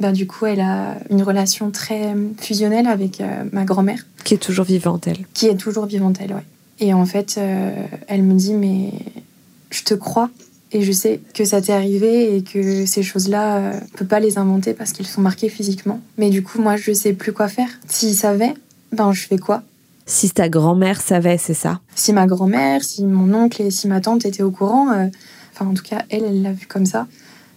ben, 0.00 0.12
du 0.12 0.26
coup, 0.26 0.46
elle 0.46 0.60
a 0.60 0.96
une 1.10 1.22
relation 1.22 1.70
très 1.70 2.14
fusionnelle 2.38 2.86
avec 2.86 3.22
ma 3.52 3.64
grand-mère. 3.64 4.04
Qui 4.24 4.34
est 4.34 4.38
toujours 4.38 4.64
vivante, 4.64 5.06
elle. 5.06 5.24
Qui 5.34 5.46
est 5.46 5.56
toujours 5.56 5.86
vivante, 5.86 6.16
elle, 6.20 6.34
oui. 6.34 6.42
Et 6.80 6.92
en 6.92 7.06
fait, 7.06 7.38
elle 8.08 8.22
me 8.22 8.34
dit, 8.34 8.54
mais 8.54 8.90
je 9.70 9.82
te 9.82 9.94
crois 9.94 10.30
et 10.74 10.82
je 10.82 10.92
sais 10.92 11.20
que 11.34 11.44
ça 11.44 11.62
t'est 11.62 11.72
arrivé 11.72 12.36
et 12.36 12.42
que 12.42 12.84
ces 12.84 13.04
choses-là, 13.04 13.58
euh, 13.58 13.80
on 13.80 13.96
peut 13.96 14.06
pas 14.06 14.18
les 14.18 14.38
inventer 14.38 14.74
parce 14.74 14.92
qu'ils 14.92 15.06
sont 15.06 15.20
marqués 15.20 15.48
physiquement. 15.48 16.00
Mais 16.18 16.30
du 16.30 16.42
coup, 16.42 16.60
moi, 16.60 16.76
je 16.76 16.92
sais 16.92 17.12
plus 17.12 17.32
quoi 17.32 17.46
faire. 17.46 17.68
S'ils 17.86 18.16
savaient, 18.16 18.54
ben 18.92 19.12
je 19.12 19.26
fais 19.26 19.38
quoi? 19.38 19.62
Si 20.06 20.30
ta 20.30 20.48
grand-mère 20.48 21.00
savait, 21.00 21.38
c'est 21.38 21.54
ça? 21.54 21.80
Si 21.94 22.12
ma 22.12 22.26
grand-mère, 22.26 22.82
si 22.82 23.04
mon 23.04 23.32
oncle 23.34 23.62
et 23.62 23.70
si 23.70 23.86
ma 23.86 24.00
tante 24.00 24.26
étaient 24.26 24.42
au 24.42 24.50
courant, 24.50 24.90
euh, 24.90 25.06
enfin 25.52 25.66
en 25.66 25.74
tout 25.74 25.84
cas, 25.84 26.02
elle, 26.10 26.24
elle 26.24 26.42
l'a 26.42 26.52
vu 26.52 26.66
comme 26.66 26.86
ça, 26.86 27.06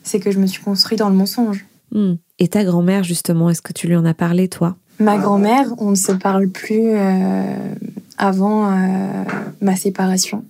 c'est 0.03 0.19
que 0.19 0.29
je 0.29 0.37
me 0.37 0.45
suis 0.45 0.61
construit 0.61 0.95
dans 0.95 1.09
le 1.09 1.15
mensonge. 1.15 1.65
Hmm. 1.91 2.13
Et 2.39 2.47
ta 2.47 2.63
grand-mère, 2.63 3.03
justement, 3.03 3.49
est-ce 3.49 3.61
que 3.61 3.73
tu 3.73 3.87
lui 3.87 3.95
en 3.95 4.05
as 4.05 4.13
parlé, 4.13 4.47
toi? 4.47 4.75
Ma 4.99 5.17
grand-mère, 5.17 5.73
on 5.77 5.91
ne 5.91 5.95
se 5.95 6.11
parle 6.11 6.47
plus 6.47 6.91
euh, 6.93 7.43
avant 8.17 8.71
ma 9.61 9.75
séparation 9.75 10.43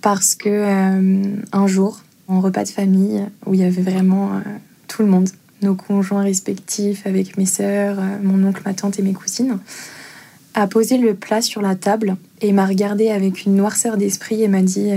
parce 0.00 0.34
que 0.34 0.48
euh, 0.48 1.22
un 1.52 1.66
jour, 1.66 2.00
en 2.28 2.40
repas 2.40 2.64
de 2.64 2.68
famille, 2.68 3.24
où 3.46 3.54
il 3.54 3.60
y 3.60 3.64
avait 3.64 3.82
vraiment 3.82 4.32
euh, 4.32 4.40
tout 4.86 5.02
le 5.02 5.08
monde, 5.08 5.28
nos 5.62 5.74
conjoints 5.74 6.22
respectifs 6.22 7.06
avec 7.06 7.36
mes 7.36 7.46
sœurs, 7.46 7.98
euh, 7.98 8.18
mon 8.22 8.46
oncle, 8.46 8.62
ma 8.64 8.74
tante 8.74 8.98
et 8.98 9.02
mes 9.02 9.12
cousines, 9.12 9.58
a 10.54 10.66
posé 10.66 10.98
le 10.98 11.14
plat 11.14 11.42
sur 11.42 11.62
la 11.62 11.74
table 11.74 12.16
et 12.40 12.52
m'a 12.52 12.66
regardé 12.66 13.10
avec 13.10 13.44
une 13.44 13.54
noirceur 13.54 13.96
d'esprit 13.96 14.42
et 14.42 14.48
m'a 14.48 14.62
dit 14.62 14.90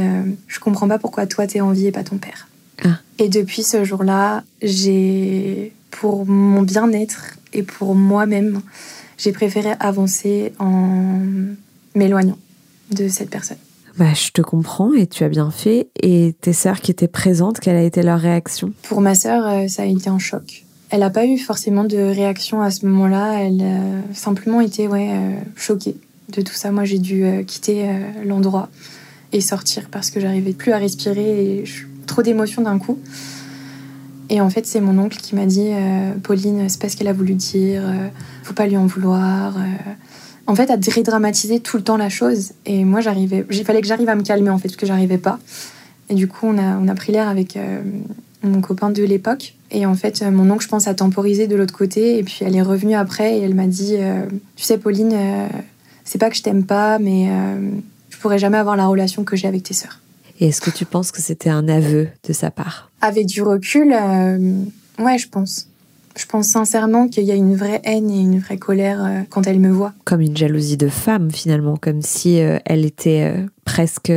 Je 0.48 0.60
comprends 0.60 0.88
pas 0.88 0.98
pourquoi 0.98 1.28
toi 1.28 1.46
t'es 1.46 1.62
envie 1.62 1.86
et 1.86 1.92
pas 1.92 2.04
ton 2.04 2.18
père. 2.18 2.48
Ah. 2.84 2.98
Et 3.20 3.30
depuis 3.30 3.62
ce 3.62 3.84
jour-là, 3.84 4.44
j'ai, 4.64 5.72
pour 5.92 6.26
mon 6.26 6.64
bien-être 6.64 7.36
et 7.54 7.64
pour 7.64 7.96
moi-même, 7.96 8.62
j'ai 9.18 9.32
préféré 9.32 9.74
avancer 9.80 10.54
en 10.60 11.20
m'éloignant 11.94 12.38
de 12.92 13.08
cette 13.08 13.30
personne. 13.30 13.58
Bah, 13.98 14.14
je 14.14 14.32
te 14.32 14.42
comprends 14.42 14.94
et 14.94 15.06
tu 15.06 15.24
as 15.24 15.30
bien 15.30 15.52
fait. 15.52 15.90
Et 16.02 16.34
tes 16.40 16.54
sœurs 16.54 16.82
qui 16.82 16.92
étaient 16.92 17.08
présentes, 17.08 17.60
quelle 17.60 17.76
a 17.76 17.84
été 17.84 18.02
leur 18.04 18.20
réaction? 18.20 18.74
Pour 18.84 19.02
ma 19.02 19.16
sœur, 19.16 19.46
euh, 19.46 19.68
ça 19.68 19.84
a 19.84 19.86
été 19.86 20.10
un 20.10 20.20
choc. 20.20 20.66
Elle 20.90 21.02
n'a 21.02 21.10
pas 21.10 21.26
eu 21.26 21.38
forcément 21.38 21.84
de 21.84 21.98
réaction 21.98 22.62
à 22.62 22.72
ce 22.72 22.86
moment-là. 22.86 23.44
Elle 23.44 23.62
a 23.62 24.14
simplement 24.16 24.62
été 24.62 24.88
ouais, 24.88 25.10
euh, 25.12 25.34
choquée 25.56 25.96
de 26.30 26.42
tout 26.42 26.54
ça. 26.54 26.72
Moi, 26.72 26.86
j'ai 26.86 27.00
dû 27.00 27.24
euh, 27.24 27.44
quitter 27.44 27.88
l'endroit 28.26 28.70
et 29.34 29.42
sortir 29.42 29.88
parce 29.90 30.10
que 30.10 30.20
j'arrivais 30.20 30.54
plus 30.54 30.72
à 30.72 30.78
respirer 30.78 31.60
et 31.60 31.64
trop 32.08 32.22
d'émotions 32.22 32.62
d'un 32.62 32.78
coup. 32.78 33.00
Et 34.32 34.42
en 34.42 34.50
fait, 34.50 34.66
c'est 34.66 34.80
mon 34.80 34.98
oncle 34.98 35.18
qui 35.18 35.36
m'a 35.36 35.46
dit 35.46 35.72
Pauline, 36.24 36.70
c'est 36.70 36.82
pas 36.82 36.88
ce 36.88 36.96
qu'elle 36.96 37.10
a 37.10 37.14
voulu 37.14 37.34
dire, 37.34 37.84
faut 38.44 38.54
pas 38.54 38.66
lui 38.66 38.78
en 38.78 38.86
vouloir 38.86 39.56
en 40.48 40.56
fait, 40.56 40.70
à 40.70 40.76
redramatiser 40.76 41.60
tout 41.60 41.78
le 41.78 41.84
temps 41.84 41.98
la 41.98 42.10
chose. 42.10 42.52
Et 42.66 42.84
moi, 42.84 43.02
j'arrivais, 43.02 43.46
il 43.50 43.64
fallait 43.64 43.82
que 43.82 43.88
j'arrive 43.88 44.10
à 44.10 44.16
me 44.16 44.24
calmer, 44.24 44.50
en 44.50 44.58
fait, 44.58 44.68
parce 44.68 44.76
que 44.76 44.86
j'arrivais 44.86 45.18
pas. 45.18 45.40
Et 46.10 46.14
du 46.14 46.28
coup, 46.28 46.48
on 46.48 46.58
a, 46.58 46.78
on 46.78 46.88
a 46.88 46.96
pris 46.96 47.14
l'air 47.14 47.28
avec 47.30 47.56
euh, 47.56 47.82
mon 48.44 48.62
copain 48.62 48.90
de 48.90 49.04
l'époque. 49.04 49.56
Et 49.72 49.86
en 49.86 49.96
fait, 49.96 50.22
mon 50.24 50.50
oncle, 50.52 50.64
je 50.64 50.70
pense, 50.70 50.88
a 50.88 50.94
temporisé 50.94 51.48
de 51.48 51.56
l'autre 51.56 51.74
côté. 51.74 52.18
Et 52.18 52.24
puis, 52.24 52.40
elle 52.42 52.56
est 52.56 52.62
revenue 52.62 52.96
après 52.96 53.38
et 53.38 53.42
elle 53.42 53.56
m'a 53.56 53.68
dit 53.68 53.96
euh, 53.98 54.26
Tu 54.56 54.64
sais, 54.64 54.78
Pauline, 54.78 55.14
euh, 55.14 55.48
c'est 56.04 56.18
pas 56.18 56.30
que 56.30 56.36
je 56.36 56.42
t'aime 56.42 56.66
pas, 56.66 57.00
mais 57.00 57.30
je 58.10 58.18
pourrais 58.18 58.40
jamais 58.40 58.58
avoir 58.58 58.76
la 58.76 58.88
relation 58.88 59.24
que 59.24 59.38
j'ai 59.38 59.48
avec 59.48 59.64
tes 59.64 59.74
sœurs. 59.74 60.02
Et 60.42 60.48
est-ce 60.48 60.60
que 60.60 60.72
tu 60.72 60.86
penses 60.86 61.12
que 61.12 61.22
c'était 61.22 61.52
un 61.52 61.70
aveu 61.70 62.10
de 62.28 62.34
sa 62.34 62.52
part? 62.52 62.92
Avec 63.00 63.28
du 63.28 63.44
recul, 63.44 63.94
ouais, 65.00 65.18
je 65.18 65.30
pense. 65.30 65.68
Je 66.18 66.26
pense 66.26 66.48
sincèrement 66.48 67.08
qu'il 67.08 67.24
y 67.24 67.32
a 67.32 67.36
une 67.36 67.56
vraie 67.56 67.80
haine 67.84 68.10
et 68.10 68.20
une 68.20 68.40
vraie 68.40 68.58
colère 68.58 69.06
euh, 69.06 69.22
quand 69.30 69.48
elle 69.48 69.60
me 69.60 69.70
voit. 69.70 69.94
Comme 70.04 70.22
une 70.22 70.36
jalousie 70.36 70.78
de 70.78 70.90
femme 70.90 71.32
finalement, 71.32 71.78
comme 71.78 72.02
si 72.02 72.42
euh, 72.42 72.58
elle 72.66 72.86
était 72.86 73.32
euh, 73.32 73.46
presque 73.64 74.12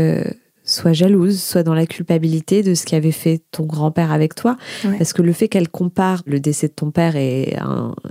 soit 0.64 0.92
jalouse, 0.92 1.40
soit 1.40 1.62
dans 1.62 1.74
la 1.74 1.86
culpabilité 1.86 2.62
de 2.62 2.74
ce 2.74 2.84
qu'avait 2.84 3.12
fait 3.12 3.42
ton 3.52 3.64
grand-père 3.64 4.10
avec 4.10 4.34
toi. 4.34 4.56
Parce 4.98 5.12
que 5.12 5.20
le 5.20 5.34
fait 5.34 5.48
qu'elle 5.48 5.68
compare 5.68 6.22
le 6.24 6.40
décès 6.40 6.68
de 6.68 6.72
ton 6.72 6.90
père 6.90 7.16
et 7.16 7.54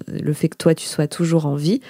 le 0.08 0.34
fait 0.34 0.50
que 0.50 0.58
toi 0.58 0.76
tu 0.76 0.86
sois 0.86 1.08
toujours 1.08 1.48
en 1.48 1.56
vie, 1.56 1.82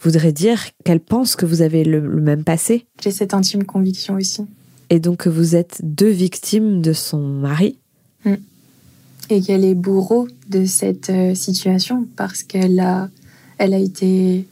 voudrait 0.00 0.32
dire 0.32 0.58
qu'elle 0.84 1.00
pense 1.00 1.36
que 1.36 1.44
vous 1.44 1.60
avez 1.60 1.84
le, 1.84 2.00
même 2.00 2.44
passé. 2.44 2.86
J'ai 3.02 3.10
cette 3.10 3.34
intime 3.34 3.64
conviction 3.64 4.14
aussi. 4.14 4.46
Et 4.94 5.00
donc 5.00 5.18
que 5.18 5.28
vous 5.28 5.56
êtes 5.56 5.80
deux 5.82 6.10
victimes 6.10 6.80
de 6.80 6.92
son 6.92 7.18
mari. 7.18 7.78
Mm 8.24 8.34
et 9.30 9.40
qu'elle 9.40 9.64
est 9.64 9.74
bourreau 9.74 10.28
de 10.48 10.64
cette 10.64 11.10
euh, 11.10 11.34
situation 11.34 12.06
parce 12.16 12.42
qu'elle 12.42 12.80
a, 12.80 13.08
elle 13.58 13.74
a 13.74 13.78
été, 13.78 14.46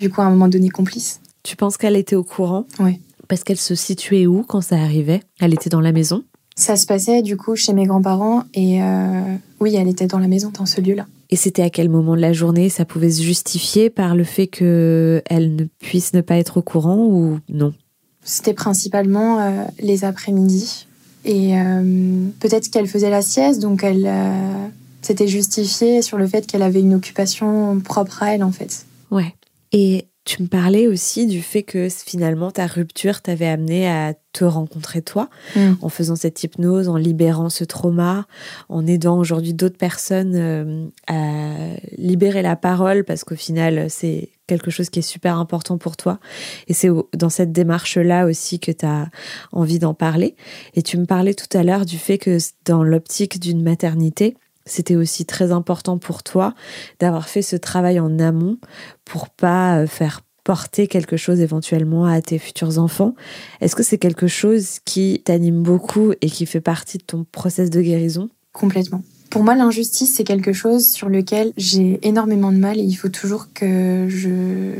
du 0.00 0.10
coup, 0.10 0.20
à 0.20 0.24
un 0.24 0.30
moment 0.30 0.48
donné, 0.48 0.68
complice. 0.68 1.20
Tu 1.42 1.56
penses 1.56 1.76
qu'elle 1.76 1.96
était 1.96 2.16
au 2.16 2.24
courant? 2.24 2.66
Oui. 2.78 3.00
Parce 3.28 3.44
qu'elle 3.44 3.58
se 3.58 3.74
situait 3.74 4.26
où 4.26 4.42
quand 4.42 4.60
ça 4.60 4.76
arrivait? 4.76 5.20
Elle 5.40 5.54
était 5.54 5.70
dans 5.70 5.80
la 5.80 5.92
maison? 5.92 6.24
Ça 6.56 6.76
se 6.76 6.86
passait, 6.86 7.22
du 7.22 7.36
coup, 7.36 7.56
chez 7.56 7.72
mes 7.72 7.86
grands-parents 7.86 8.44
et 8.54 8.82
euh, 8.82 9.36
oui, 9.60 9.76
elle 9.76 9.88
était 9.88 10.06
dans 10.06 10.18
la 10.18 10.28
maison, 10.28 10.50
dans 10.50 10.66
ce 10.66 10.80
lieu-là. 10.80 11.06
Et 11.30 11.36
c'était 11.36 11.62
à 11.62 11.70
quel 11.70 11.88
moment 11.88 12.16
de 12.16 12.20
la 12.20 12.32
journée? 12.32 12.68
Ça 12.68 12.84
pouvait 12.84 13.10
se 13.10 13.22
justifier 13.22 13.88
par 13.88 14.16
le 14.16 14.24
fait 14.24 14.48
qu'elle 14.48 15.54
ne 15.54 15.64
puisse 15.78 16.12
ne 16.12 16.20
pas 16.20 16.36
être 16.36 16.56
au 16.56 16.62
courant 16.62 17.06
ou 17.06 17.38
non? 17.48 17.72
C'était 18.22 18.54
principalement 18.54 19.40
euh, 19.40 19.64
les 19.80 20.04
après-midi 20.04 20.86
et 21.24 21.58
euh, 21.58 22.28
peut-être 22.40 22.70
qu'elle 22.70 22.86
faisait 22.86 23.10
la 23.10 23.22
sieste, 23.22 23.60
donc 23.60 23.84
elle 23.84 24.06
euh, 24.06 24.68
s'était 25.02 25.28
justifiée 25.28 26.02
sur 26.02 26.16
le 26.16 26.26
fait 26.26 26.46
qu'elle 26.46 26.62
avait 26.62 26.80
une 26.80 26.94
occupation 26.94 27.78
propre 27.80 28.22
à 28.22 28.34
elle, 28.34 28.42
en 28.42 28.52
fait. 28.52 28.86
Ouais. 29.10 29.34
Et 29.72 30.06
tu 30.24 30.42
me 30.42 30.48
parlais 30.48 30.86
aussi 30.86 31.26
du 31.26 31.42
fait 31.42 31.62
que 31.62 31.88
finalement 31.88 32.50
ta 32.50 32.66
rupture 32.66 33.20
t'avait 33.20 33.48
amené 33.48 33.88
à 33.88 34.14
te 34.32 34.44
rencontrer 34.44 35.02
toi, 35.02 35.28
mm. 35.56 35.72
en 35.82 35.88
faisant 35.88 36.16
cette 36.16 36.42
hypnose, 36.42 36.88
en 36.88 36.96
libérant 36.96 37.50
ce 37.50 37.64
trauma, 37.64 38.26
en 38.68 38.86
aidant 38.86 39.18
aujourd'hui 39.18 39.54
d'autres 39.54 39.78
personnes 39.78 40.34
euh, 40.36 40.86
à 41.06 41.54
libérer 41.98 42.42
la 42.42 42.56
parole, 42.56 43.04
parce 43.04 43.24
qu'au 43.24 43.34
final, 43.34 43.90
c'est 43.90 44.30
quelque 44.50 44.70
chose 44.70 44.90
qui 44.90 44.98
est 44.98 45.02
super 45.02 45.38
important 45.38 45.78
pour 45.78 45.96
toi. 45.96 46.18
Et 46.66 46.74
c'est 46.74 46.90
dans 47.14 47.30
cette 47.30 47.52
démarche-là 47.52 48.26
aussi 48.26 48.58
que 48.58 48.72
tu 48.72 48.84
as 48.84 49.08
envie 49.52 49.78
d'en 49.78 49.94
parler. 49.94 50.34
Et 50.74 50.82
tu 50.82 50.98
me 50.98 51.06
parlais 51.06 51.34
tout 51.34 51.56
à 51.56 51.62
l'heure 51.62 51.86
du 51.86 51.98
fait 51.98 52.18
que 52.18 52.36
dans 52.64 52.82
l'optique 52.82 53.38
d'une 53.38 53.62
maternité, 53.62 54.36
c'était 54.66 54.96
aussi 54.96 55.24
très 55.24 55.52
important 55.52 55.98
pour 55.98 56.22
toi 56.22 56.54
d'avoir 56.98 57.28
fait 57.28 57.42
ce 57.42 57.56
travail 57.56 58.00
en 58.00 58.18
amont 58.18 58.58
pour 59.04 59.28
pas 59.30 59.78
euh, 59.78 59.86
faire 59.86 60.20
porter 60.42 60.88
quelque 60.88 61.16
chose 61.16 61.40
éventuellement 61.40 62.06
à 62.06 62.20
tes 62.22 62.38
futurs 62.38 62.78
enfants. 62.78 63.14
Est-ce 63.60 63.76
que 63.76 63.82
c'est 63.82 63.98
quelque 63.98 64.26
chose 64.26 64.78
qui 64.84 65.22
t'anime 65.24 65.62
beaucoup 65.62 66.12
et 66.20 66.30
qui 66.30 66.46
fait 66.46 66.60
partie 66.60 66.98
de 66.98 67.04
ton 67.04 67.24
process 67.30 67.70
de 67.70 67.80
guérison? 67.80 68.28
Complètement. 68.52 69.02
Pour 69.30 69.44
moi, 69.44 69.54
l'injustice, 69.54 70.12
c'est 70.16 70.24
quelque 70.24 70.52
chose 70.52 70.88
sur 70.88 71.08
lequel 71.08 71.52
j'ai 71.56 72.00
énormément 72.02 72.50
de 72.50 72.56
mal 72.56 72.78
et 72.78 72.82
il 72.82 72.94
faut 72.94 73.08
toujours 73.08 73.46
que 73.54 74.06
je, 74.08 74.74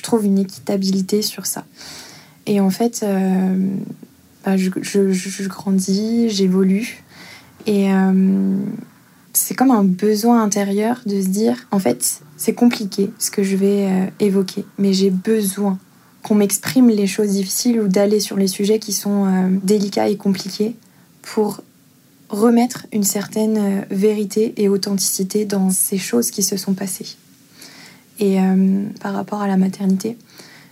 trouve 0.00 0.24
une 0.24 0.38
équitabilité 0.38 1.22
sur 1.22 1.46
ça. 1.46 1.64
Et 2.46 2.60
en 2.60 2.70
fait, 2.70 3.00
euh, 3.02 3.56
bah, 4.44 4.56
je, 4.56 5.48
grandis, 5.48 6.30
j'évolue 6.30 7.02
et 7.66 7.92
euh, 7.92 8.56
c'est 9.32 9.54
comme 9.54 9.72
un 9.72 9.82
besoin 9.82 10.40
intérieur 10.40 11.00
de 11.06 11.20
se 11.20 11.26
dire, 11.26 11.66
en 11.72 11.80
fait, 11.80 12.20
c'est 12.36 12.54
compliqué 12.54 13.10
ce 13.18 13.32
que 13.32 13.42
je 13.42 13.56
vais 13.56 13.88
euh, 13.90 14.06
évoquer, 14.20 14.64
mais 14.78 14.92
j'ai 14.92 15.10
besoin 15.10 15.80
qu'on 16.22 16.36
m'exprime 16.36 16.88
les 16.88 17.08
choses 17.08 17.30
difficiles 17.30 17.80
ou 17.80 17.88
d'aller 17.88 18.20
sur 18.20 18.36
les 18.36 18.46
sujets 18.46 18.78
qui 18.78 18.92
sont 18.92 19.26
délicats 19.64 20.08
et 20.08 20.16
compliqués 20.16 20.76
pour 21.22 21.62
remettre 22.28 22.86
une 22.92 23.04
certaine 23.04 23.58
euh, 23.58 23.80
vérité 23.90 24.54
et 24.56 24.68
authenticité 24.68 25.44
dans 25.44 25.70
ces 25.70 25.98
choses 25.98 26.30
qui 26.30 26.42
se 26.42 26.56
sont 26.56 26.74
passées. 26.74 27.16
Et 28.18 28.40
euh, 28.40 28.84
par 29.00 29.14
rapport 29.14 29.42
à 29.42 29.46
la 29.46 29.56
maternité, 29.56 30.16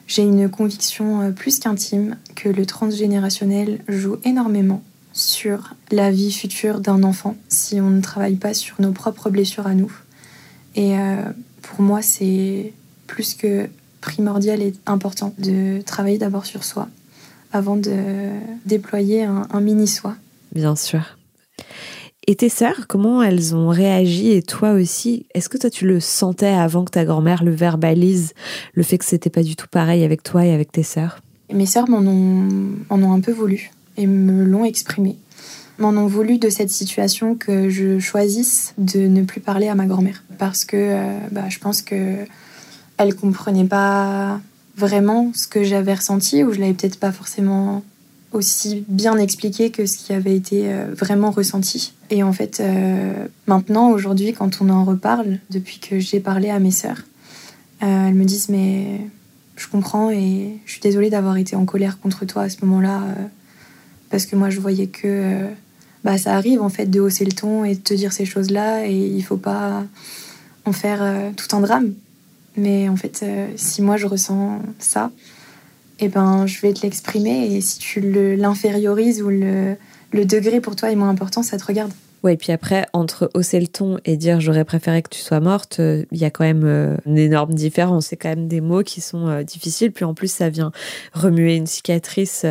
j'ai 0.06 0.22
une 0.22 0.48
conviction 0.48 1.20
euh, 1.20 1.30
plus 1.30 1.58
qu'intime 1.58 2.16
que 2.34 2.48
le 2.48 2.66
transgénérationnel 2.66 3.80
joue 3.88 4.16
énormément 4.24 4.82
sur 5.12 5.74
la 5.92 6.10
vie 6.10 6.32
future 6.32 6.80
d'un 6.80 7.04
enfant 7.04 7.36
si 7.48 7.80
on 7.80 7.90
ne 7.90 8.00
travaille 8.00 8.36
pas 8.36 8.52
sur 8.52 8.80
nos 8.80 8.92
propres 8.92 9.30
blessures 9.30 9.66
à 9.66 9.74
nous. 9.74 9.92
Et 10.74 10.96
pour 11.62 11.82
moi, 11.82 12.02
c'est 12.02 12.72
plus 13.06 13.34
que 13.34 13.68
primordial 14.00 14.60
et 14.60 14.72
important 14.86 15.32
de 15.38 15.80
travailler 15.82 16.18
d'abord 16.18 16.44
sur 16.46 16.64
soi 16.64 16.88
avant 17.52 17.76
de 17.76 17.92
déployer 18.66 19.22
un, 19.22 19.46
un 19.52 19.60
mini-soi. 19.60 20.16
Bien 20.52 20.74
sûr. 20.74 21.16
Et 22.26 22.36
tes 22.36 22.48
sœurs, 22.48 22.86
comment 22.88 23.22
elles 23.22 23.54
ont 23.54 23.68
réagi 23.68 24.30
et 24.30 24.42
toi 24.42 24.72
aussi 24.72 25.26
Est-ce 25.34 25.50
que 25.50 25.58
toi 25.58 25.68
tu 25.68 25.86
le 25.86 26.00
sentais 26.00 26.46
avant 26.46 26.84
que 26.84 26.90
ta 26.90 27.04
grand-mère 27.04 27.44
le 27.44 27.50
verbalise, 27.50 28.32
le 28.72 28.82
fait 28.82 28.96
que 28.96 29.04
c'était 29.04 29.30
pas 29.30 29.42
du 29.42 29.56
tout 29.56 29.66
pareil 29.70 30.04
avec 30.04 30.22
toi 30.22 30.46
et 30.46 30.52
avec 30.52 30.72
tes 30.72 30.82
sœurs? 30.82 31.20
Mes 31.52 31.66
sœurs 31.66 31.88
m'en 31.88 31.98
ont, 31.98 32.48
en 32.88 33.02
ont 33.02 33.12
un 33.12 33.20
peu 33.20 33.32
voulu 33.32 33.70
et 33.98 34.06
me 34.06 34.42
l'ont 34.42 34.64
exprimé. 34.64 35.16
m'en 35.78 35.90
ont 35.90 36.06
voulu 36.06 36.38
de 36.38 36.48
cette 36.48 36.70
situation 36.70 37.34
que 37.34 37.68
je 37.68 37.98
choisisse 37.98 38.72
de 38.78 39.00
ne 39.00 39.22
plus 39.22 39.40
parler 39.40 39.68
à 39.68 39.74
ma 39.74 39.84
grand-mère. 39.84 40.24
Parce 40.38 40.64
que 40.64 40.76
euh, 40.78 41.18
bah, 41.30 41.50
je 41.50 41.58
pense 41.58 41.82
que 41.82 42.16
elle 42.96 43.14
comprenait 43.14 43.64
pas 43.64 44.40
vraiment 44.76 45.30
ce 45.34 45.46
que 45.46 45.62
j'avais 45.62 45.94
ressenti 45.94 46.42
ou 46.42 46.52
je 46.52 46.60
l'avais 46.60 46.72
peut-être 46.72 46.98
pas 46.98 47.12
forcément 47.12 47.82
aussi 48.34 48.84
bien 48.88 49.16
expliqué 49.16 49.70
que 49.70 49.86
ce 49.86 49.96
qui 49.96 50.12
avait 50.12 50.36
été 50.36 50.72
euh, 50.72 50.86
vraiment 50.94 51.30
ressenti. 51.30 51.94
Et 52.10 52.22
en 52.22 52.32
fait, 52.32 52.60
euh, 52.60 53.26
maintenant, 53.46 53.90
aujourd'hui, 53.90 54.32
quand 54.32 54.60
on 54.60 54.68
en 54.68 54.84
reparle, 54.84 55.38
depuis 55.50 55.78
que 55.78 55.98
j'ai 55.98 56.20
parlé 56.20 56.50
à 56.50 56.58
mes 56.58 56.70
sœurs, 56.70 57.02
elles 57.80 58.14
me 58.14 58.24
disent 58.24 58.48
mais 58.48 59.00
je 59.56 59.68
comprends 59.68 60.10
et 60.10 60.58
je 60.64 60.72
suis 60.72 60.80
désolée 60.80 61.10
d'avoir 61.10 61.36
été 61.36 61.54
en 61.54 61.66
colère 61.66 62.00
contre 62.00 62.24
toi 62.24 62.42
à 62.42 62.48
ce 62.48 62.64
moment-là 62.64 63.02
parce 64.08 64.24
que 64.24 64.36
moi 64.36 64.48
je 64.48 64.58
voyais 64.58 64.86
que 64.86 65.48
bah, 66.02 66.16
ça 66.16 66.34
arrive 66.34 66.62
en 66.62 66.70
fait 66.70 66.86
de 66.86 67.00
hausser 67.00 67.26
le 67.26 67.32
ton 67.32 67.64
et 67.64 67.74
de 67.74 67.80
te 67.80 67.92
dire 67.92 68.12
ces 68.14 68.24
choses-là 68.24 68.86
et 68.86 68.94
il 68.94 69.22
faut 69.22 69.36
pas 69.36 69.84
en 70.64 70.72
faire 70.72 71.02
euh, 71.02 71.30
tout 71.36 71.54
un 71.56 71.60
drame. 71.60 71.92
Mais 72.56 72.88
en 72.88 72.96
fait, 72.96 73.20
euh, 73.22 73.48
si 73.56 73.82
moi 73.82 73.96
je 73.96 74.06
ressens 74.06 74.60
ça, 74.78 75.10
eh 76.00 76.08
ben 76.08 76.46
je 76.46 76.60
vais 76.60 76.72
te 76.72 76.82
l'exprimer 76.82 77.54
et 77.54 77.60
si 77.60 77.78
tu 77.78 78.00
l'infériorises 78.36 79.22
ou 79.22 79.28
le, 79.28 79.76
le 80.12 80.24
degré 80.24 80.60
pour 80.60 80.76
toi 80.76 80.90
est 80.90 80.96
moins 80.96 81.10
important, 81.10 81.42
ça 81.42 81.56
te 81.56 81.64
regarde. 81.64 81.92
Ouais, 82.22 82.38
puis 82.38 82.52
après, 82.52 82.86
entre 82.94 83.30
hausser 83.34 83.60
le 83.60 83.66
ton 83.66 83.98
et 84.06 84.16
dire 84.16 84.40
j'aurais 84.40 84.64
préféré 84.64 85.02
que 85.02 85.10
tu 85.10 85.20
sois 85.20 85.40
morte, 85.40 85.76
euh, 85.80 86.06
il 86.10 86.16
y 86.16 86.24
a 86.24 86.30
quand 86.30 86.44
même 86.44 86.96
une 87.04 87.18
énorme 87.18 87.52
différence. 87.52 88.06
C'est 88.06 88.16
quand 88.16 88.30
même 88.30 88.48
des 88.48 88.62
mots 88.62 88.82
qui 88.82 89.02
sont 89.02 89.42
difficiles. 89.42 89.92
Puis 89.92 90.06
en 90.06 90.14
plus, 90.14 90.32
ça 90.32 90.48
vient 90.48 90.72
remuer 91.12 91.54
une 91.56 91.66
cicatrice 91.66 92.46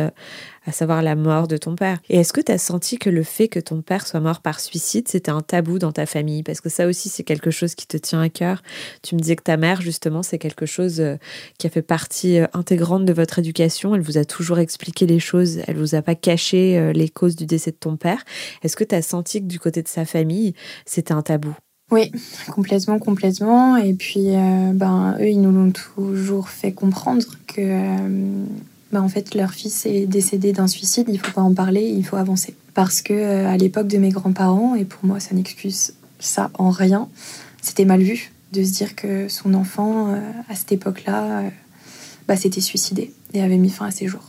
à 0.66 0.72
savoir 0.72 1.02
la 1.02 1.14
mort 1.14 1.48
de 1.48 1.56
ton 1.56 1.74
père. 1.76 1.98
Et 2.08 2.18
est-ce 2.18 2.32
que 2.32 2.40
tu 2.40 2.52
as 2.52 2.58
senti 2.58 2.98
que 2.98 3.10
le 3.10 3.22
fait 3.22 3.48
que 3.48 3.60
ton 3.60 3.82
père 3.82 4.06
soit 4.06 4.20
mort 4.20 4.40
par 4.40 4.60
suicide, 4.60 5.08
c'était 5.08 5.30
un 5.30 5.40
tabou 5.40 5.78
dans 5.78 5.92
ta 5.92 6.06
famille? 6.06 6.42
Parce 6.42 6.60
que 6.60 6.68
ça 6.68 6.86
aussi, 6.86 7.08
c'est 7.08 7.22
quelque 7.22 7.50
chose 7.50 7.74
qui 7.74 7.86
te 7.86 7.96
tient 7.96 8.20
à 8.20 8.28
cœur. 8.28 8.62
Tu 9.02 9.14
me 9.14 9.20
disais 9.20 9.36
que 9.36 9.42
ta 9.42 9.56
mère, 9.56 9.80
justement, 9.80 10.22
c'est 10.22 10.38
quelque 10.38 10.66
chose 10.66 11.00
euh, 11.00 11.16
qui 11.58 11.66
a 11.66 11.70
fait 11.70 11.82
partie 11.82 12.38
euh, 12.38 12.46
intégrante 12.52 13.04
de 13.04 13.12
votre 13.12 13.38
éducation. 13.38 13.94
Elle 13.94 14.00
vous 14.00 14.18
a 14.18 14.24
toujours 14.24 14.58
expliqué 14.58 15.06
les 15.06 15.20
choses. 15.20 15.60
Elle 15.66 15.76
vous 15.76 15.94
a 15.94 16.02
pas 16.02 16.14
caché 16.14 16.78
euh, 16.78 16.92
les 16.92 17.08
causes 17.08 17.36
du 17.36 17.46
décès 17.46 17.70
de 17.70 17.76
ton 17.76 17.96
père. 17.96 18.24
Est-ce 18.62 18.76
que 18.76 18.84
tu 18.84 18.94
as 18.94 19.02
senti 19.02 19.40
que 19.40 19.46
du 19.46 19.58
côté 19.58 19.82
de 19.82 19.88
sa 19.88 20.04
famille, 20.04 20.54
c'était 20.86 21.12
un 21.12 21.22
tabou? 21.22 21.54
Oui, 21.90 22.10
complètement, 22.50 22.98
complètement. 22.98 23.76
Et 23.76 23.92
puis, 23.92 24.28
ben, 24.32 25.16
eux, 25.20 25.28
ils 25.28 25.40
nous 25.40 25.52
l'ont 25.52 25.70
toujours 25.70 26.48
fait 26.48 26.72
comprendre 26.72 27.26
que 27.46 27.60
bah, 28.94 29.02
en 29.02 29.08
fait 29.08 29.34
leur 29.34 29.50
fils 29.50 29.86
est 29.86 30.06
décédé 30.06 30.52
d'un 30.52 30.68
suicide, 30.68 31.08
il 31.08 31.18
faut 31.18 31.32
pas 31.32 31.42
en 31.42 31.52
parler, 31.52 31.82
il 31.82 32.06
faut 32.06 32.14
avancer. 32.14 32.54
Parce 32.74 33.02
que 33.02 33.12
euh, 33.12 33.48
à 33.48 33.56
l'époque 33.56 33.88
de 33.88 33.98
mes 33.98 34.10
grands-parents, 34.10 34.76
et 34.76 34.84
pour 34.84 35.04
moi 35.04 35.18
ça 35.18 35.34
n'excuse 35.34 35.94
ça 36.20 36.52
en 36.54 36.70
rien, 36.70 37.08
c'était 37.60 37.86
mal 37.86 38.00
vu 38.02 38.30
de 38.52 38.62
se 38.62 38.70
dire 38.70 38.94
que 38.94 39.28
son 39.28 39.52
enfant 39.54 40.10
euh, 40.10 40.20
à 40.48 40.54
cette 40.54 40.70
époque-là 40.70 41.40
euh, 41.40 41.48
bah, 42.28 42.36
s'était 42.36 42.60
suicidé 42.60 43.12
et 43.32 43.42
avait 43.42 43.56
mis 43.56 43.68
fin 43.68 43.86
à 43.86 43.90
ses 43.90 44.06
jours. 44.06 44.28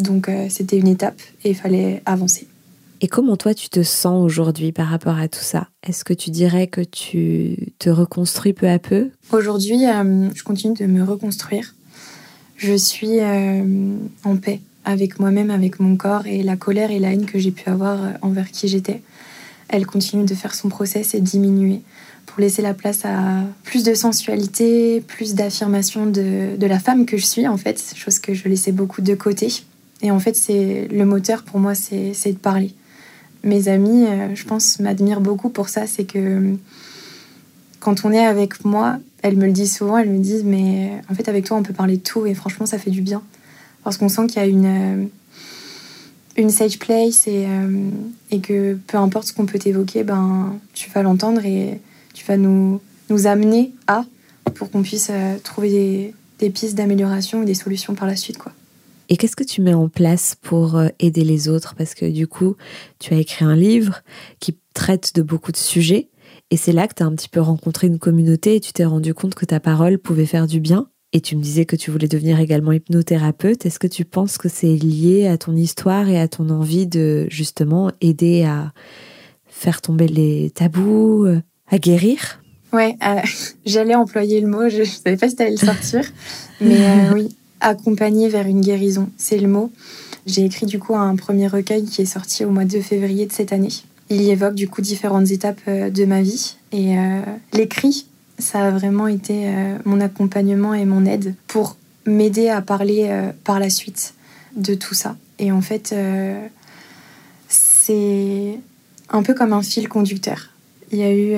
Donc 0.00 0.30
c'était 0.48 0.78
une 0.78 0.88
étape 0.88 1.20
et 1.44 1.50
il 1.50 1.54
fallait 1.54 2.02
avancer. 2.06 2.48
Et 3.02 3.06
comment 3.06 3.36
toi 3.36 3.52
tu 3.52 3.68
te 3.68 3.82
sens 3.82 4.24
aujourd'hui 4.24 4.72
par 4.72 4.88
rapport 4.88 5.18
à 5.18 5.28
tout 5.28 5.42
ça? 5.42 5.68
Est-ce 5.86 6.04
que 6.04 6.14
tu 6.14 6.30
dirais 6.30 6.68
que 6.68 6.80
tu 6.80 7.74
te 7.78 7.90
reconstruis 7.90 8.54
peu 8.54 8.66
à 8.68 8.78
peu? 8.78 9.10
Aujourd'hui, 9.30 9.82
je 10.34 10.42
continue 10.42 10.74
de 10.74 10.86
me 10.86 11.04
reconstruire 11.04 11.74
je 12.60 12.74
suis 12.74 13.20
euh, 13.20 13.96
en 14.24 14.36
paix 14.36 14.60
avec 14.84 15.18
moi-même, 15.18 15.50
avec 15.50 15.80
mon 15.80 15.96
corps 15.96 16.26
et 16.26 16.42
la 16.42 16.56
colère 16.56 16.90
et 16.90 16.98
la 16.98 17.12
haine 17.12 17.24
que 17.24 17.38
j'ai 17.38 17.50
pu 17.50 17.68
avoir 17.70 18.02
euh, 18.02 18.10
envers 18.20 18.50
qui 18.50 18.68
j'étais. 18.68 19.00
Elle 19.68 19.86
continue 19.86 20.24
de 20.24 20.34
faire 20.34 20.54
son 20.54 20.68
process 20.68 21.14
et 21.14 21.20
diminuer 21.20 21.80
pour 22.26 22.38
laisser 22.38 22.60
la 22.60 22.74
place 22.74 23.06
à 23.06 23.44
plus 23.64 23.82
de 23.82 23.94
sensualité, 23.94 25.00
plus 25.00 25.34
d'affirmation 25.34 26.04
de, 26.04 26.56
de, 26.56 26.66
la 26.66 26.78
femme 26.78 27.06
que 27.06 27.16
je 27.16 27.24
suis 27.24 27.48
en 27.48 27.56
fait, 27.56 27.94
chose 27.96 28.18
que 28.18 28.34
je 28.34 28.46
laissais 28.46 28.72
beaucoup 28.72 29.00
de 29.00 29.14
côté. 29.14 29.48
Et 30.02 30.10
en 30.10 30.20
fait, 30.20 30.36
c'est 30.36 30.86
le 30.90 31.04
moteur 31.06 31.44
pour 31.44 31.60
moi, 31.60 31.74
c'est 31.74 32.12
de 32.26 32.38
parler. 32.38 32.74
Mes 33.42 33.68
amis, 33.68 34.04
euh, 34.04 34.34
je 34.34 34.44
pense, 34.44 34.80
m'admirent 34.80 35.22
beaucoup 35.22 35.48
pour 35.48 35.70
ça, 35.70 35.86
c'est 35.86 36.04
que 36.04 36.56
quand 37.80 38.04
on 38.04 38.12
est 38.12 38.24
avec 38.24 38.64
moi, 38.64 38.98
elles 39.22 39.36
me 39.36 39.46
le 39.46 39.52
disent 39.52 39.76
souvent, 39.76 39.98
elles 39.98 40.10
me 40.10 40.20
disent 40.20 40.44
mais 40.44 40.92
en 41.10 41.14
fait 41.14 41.28
avec 41.28 41.46
toi 41.46 41.56
on 41.56 41.62
peut 41.62 41.72
parler 41.72 41.96
de 41.96 42.02
tout 42.02 42.26
et 42.26 42.34
franchement 42.34 42.66
ça 42.66 42.78
fait 42.78 42.90
du 42.90 43.00
bien 43.00 43.22
parce 43.82 43.96
qu'on 43.96 44.08
sent 44.08 44.26
qu'il 44.26 44.36
y 44.36 44.44
a 44.44 44.46
une 44.46 44.66
euh, 44.66 45.04
une 46.36 46.50
sage 46.50 46.78
place 46.78 47.26
et, 47.26 47.46
euh, 47.46 47.90
et 48.30 48.40
que 48.40 48.74
peu 48.86 48.96
importe 48.96 49.28
ce 49.28 49.32
qu'on 49.32 49.46
peut 49.46 49.58
évoquer, 49.64 50.04
ben 50.04 50.58
tu 50.74 50.90
vas 50.90 51.02
l'entendre 51.02 51.44
et 51.44 51.80
tu 52.14 52.24
vas 52.24 52.36
nous 52.36 52.80
nous 53.08 53.26
amener 53.26 53.72
à 53.86 54.04
pour 54.54 54.70
qu'on 54.70 54.82
puisse 54.82 55.08
euh, 55.10 55.36
trouver 55.42 55.70
des, 55.70 56.14
des 56.38 56.50
pistes 56.50 56.76
d'amélioration 56.76 57.40
ou 57.40 57.44
des 57.44 57.54
solutions 57.54 57.94
par 57.94 58.06
la 58.06 58.16
suite 58.16 58.38
quoi. 58.38 58.52
Et 59.08 59.16
qu'est-ce 59.16 59.34
que 59.34 59.42
tu 59.42 59.60
mets 59.60 59.74
en 59.74 59.88
place 59.88 60.36
pour 60.40 60.80
aider 61.00 61.24
les 61.24 61.48
autres? 61.48 61.74
Parce 61.74 61.94
que 61.94 62.06
du 62.06 62.28
coup, 62.28 62.54
tu 63.00 63.12
as 63.12 63.16
écrit 63.16 63.44
un 63.44 63.56
livre 63.56 64.04
qui 64.38 64.56
traite 64.72 65.16
de 65.16 65.22
beaucoup 65.22 65.50
de 65.50 65.56
sujets. 65.56 66.09
Et 66.50 66.56
c'est 66.56 66.72
là 66.72 66.88
que 66.88 66.94
tu 66.94 67.02
as 67.02 67.06
un 67.06 67.14
petit 67.14 67.28
peu 67.28 67.40
rencontré 67.40 67.86
une 67.86 67.98
communauté 67.98 68.56
et 68.56 68.60
tu 68.60 68.72
t'es 68.72 68.84
rendu 68.84 69.14
compte 69.14 69.34
que 69.34 69.44
ta 69.44 69.60
parole 69.60 69.98
pouvait 69.98 70.26
faire 70.26 70.46
du 70.46 70.60
bien. 70.60 70.88
Et 71.12 71.20
tu 71.20 71.36
me 71.36 71.42
disais 71.42 71.64
que 71.64 71.76
tu 71.76 71.90
voulais 71.90 72.08
devenir 72.08 72.38
également 72.38 72.72
hypnothérapeute. 72.72 73.66
Est-ce 73.66 73.78
que 73.78 73.88
tu 73.88 74.04
penses 74.04 74.38
que 74.38 74.48
c'est 74.48 74.76
lié 74.76 75.26
à 75.26 75.38
ton 75.38 75.56
histoire 75.56 76.08
et 76.08 76.20
à 76.20 76.28
ton 76.28 76.50
envie 76.50 76.86
de 76.86 77.26
justement 77.30 77.90
aider 78.00 78.44
à 78.44 78.72
faire 79.46 79.80
tomber 79.80 80.06
les 80.06 80.50
tabous, 80.50 81.26
à 81.68 81.78
guérir? 81.78 82.40
Ouais, 82.72 82.96
euh, 83.04 83.20
j'allais 83.66 83.94
employer 83.94 84.40
le 84.40 84.48
mot, 84.48 84.68
je 84.68 84.80
ne 84.80 84.84
savais 84.84 85.16
pas 85.16 85.28
si 85.28 85.36
tu 85.36 85.42
allais 85.42 85.52
le 85.52 85.56
sortir. 85.56 86.04
mais 86.60 86.80
euh, 86.80 87.14
oui, 87.14 87.28
accompagner 87.60 88.28
vers 88.28 88.46
une 88.46 88.60
guérison, 88.60 89.10
c'est 89.16 89.38
le 89.38 89.48
mot. 89.48 89.72
J'ai 90.26 90.44
écrit 90.44 90.66
du 90.66 90.78
coup 90.78 90.94
un 90.94 91.16
premier 91.16 91.48
recueil 91.48 91.84
qui 91.84 92.02
est 92.02 92.06
sorti 92.06 92.44
au 92.44 92.50
mois 92.50 92.64
de 92.64 92.80
février 92.80 93.26
de 93.26 93.32
cette 93.32 93.52
année 93.52 93.70
il 94.10 94.22
y 94.22 94.30
évoque 94.30 94.54
du 94.54 94.68
coup 94.68 94.82
différentes 94.82 95.30
étapes 95.30 95.60
euh, 95.68 95.88
de 95.88 96.04
ma 96.04 96.20
vie. 96.20 96.56
Et 96.72 96.98
euh, 96.98 97.20
l'écrit, 97.52 98.06
ça 98.38 98.66
a 98.66 98.70
vraiment 98.70 99.06
été 99.06 99.48
euh, 99.48 99.78
mon 99.84 100.00
accompagnement 100.00 100.74
et 100.74 100.84
mon 100.84 101.06
aide 101.06 101.34
pour 101.46 101.76
m'aider 102.06 102.48
à 102.48 102.60
parler 102.60 103.30
par 103.44 103.60
la 103.60 103.68
suite 103.68 104.14
de 104.56 104.74
tout 104.74 104.94
ça. 104.94 105.16
Et 105.38 105.52
en 105.52 105.60
fait, 105.60 105.94
c'est 107.46 108.58
un 109.10 109.22
peu 109.22 109.34
comme 109.34 109.52
un 109.52 109.62
fil 109.62 109.86
conducteur. 109.86 110.48
Il 110.92 110.98
y 110.98 111.02
a 111.02 111.14
eu, 111.14 111.36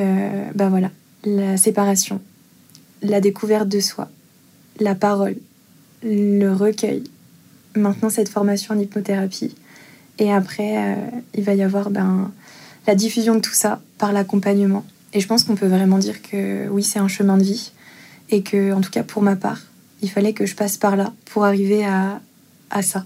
bah 0.54 0.68
voilà, 0.68 0.92
la 1.24 1.56
séparation, 1.56 2.20
la 3.02 3.20
découverte 3.20 3.68
de 3.68 3.80
soi, 3.80 4.08
la 4.78 4.94
parole, 4.94 5.34
le 6.04 6.50
recueil, 6.50 7.02
maintenant 7.74 8.08
cette 8.08 8.28
formation 8.28 8.76
en 8.76 8.78
hypnothérapie. 8.78 9.56
Et 10.20 10.32
après, 10.32 10.96
il 11.34 11.42
va 11.42 11.54
y 11.54 11.62
avoir 11.62 11.90
ben, 11.90 12.30
la 12.86 12.94
diffusion 12.94 13.34
de 13.34 13.40
tout 13.40 13.54
ça 13.54 13.80
par 13.98 14.12
l'accompagnement. 14.12 14.84
Et 15.12 15.20
je 15.20 15.26
pense 15.26 15.44
qu'on 15.44 15.56
peut 15.56 15.66
vraiment 15.66 15.98
dire 15.98 16.22
que 16.22 16.68
oui, 16.68 16.82
c'est 16.82 16.98
un 16.98 17.08
chemin 17.08 17.36
de 17.36 17.42
vie 17.42 17.72
et 18.30 18.42
que, 18.42 18.72
en 18.72 18.80
tout 18.80 18.90
cas 18.90 19.02
pour 19.02 19.22
ma 19.22 19.36
part, 19.36 19.60
il 20.00 20.10
fallait 20.10 20.32
que 20.32 20.46
je 20.46 20.54
passe 20.54 20.76
par 20.76 20.96
là 20.96 21.12
pour 21.26 21.44
arriver 21.44 21.84
à, 21.84 22.20
à 22.70 22.82
ça. 22.82 23.04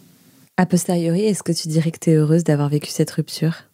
A 0.56 0.66
posteriori, 0.66 1.24
est-ce 1.26 1.42
que 1.42 1.52
tu 1.52 1.68
dirais 1.68 1.90
que 1.90 1.98
tu 1.98 2.10
es 2.10 2.14
heureuse 2.14 2.44
d'avoir 2.44 2.68
vécu 2.68 2.90
cette 2.90 3.10
rupture? 3.10 3.64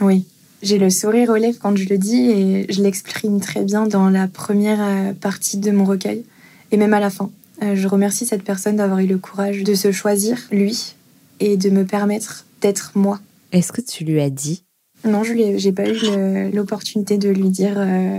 Oui. 0.00 0.26
J'ai 0.62 0.78
le 0.78 0.90
sourire 0.90 1.30
aux 1.30 1.36
lèvres 1.36 1.58
quand 1.60 1.76
je 1.76 1.88
le 1.88 1.98
dis 1.98 2.30
et 2.30 2.66
je 2.70 2.82
l'exprime 2.82 3.40
très 3.40 3.62
bien 3.62 3.86
dans 3.86 4.08
la 4.08 4.26
première 4.26 4.80
euh, 4.80 5.12
partie 5.12 5.58
de 5.58 5.70
mon 5.70 5.84
recueil 5.84 6.24
et 6.72 6.76
même 6.76 6.94
à 6.94 7.00
la 7.00 7.10
fin. 7.10 7.30
Euh, 7.62 7.76
je 7.76 7.88
remercie 7.88 8.26
cette 8.26 8.42
personne 8.42 8.76
d'avoir 8.76 8.98
eu 8.98 9.06
le 9.06 9.18
courage 9.18 9.62
de 9.62 9.74
se 9.74 9.92
choisir, 9.92 10.38
lui, 10.50 10.94
et 11.40 11.56
de 11.56 11.70
me 11.70 11.84
permettre 11.84 12.44
d'être 12.60 12.92
moi. 12.94 13.20
Est-ce 13.52 13.72
que 13.72 13.80
tu 13.80 14.04
lui 14.04 14.20
as 14.20 14.30
dit? 14.30 14.64
Non, 15.06 15.24
je 15.24 15.32
n'ai 15.32 15.72
pas 15.72 15.88
eu 15.88 16.50
l'opportunité 16.52 17.18
de 17.18 17.28
lui 17.28 17.50
dire 17.50 17.74
euh, 17.76 18.18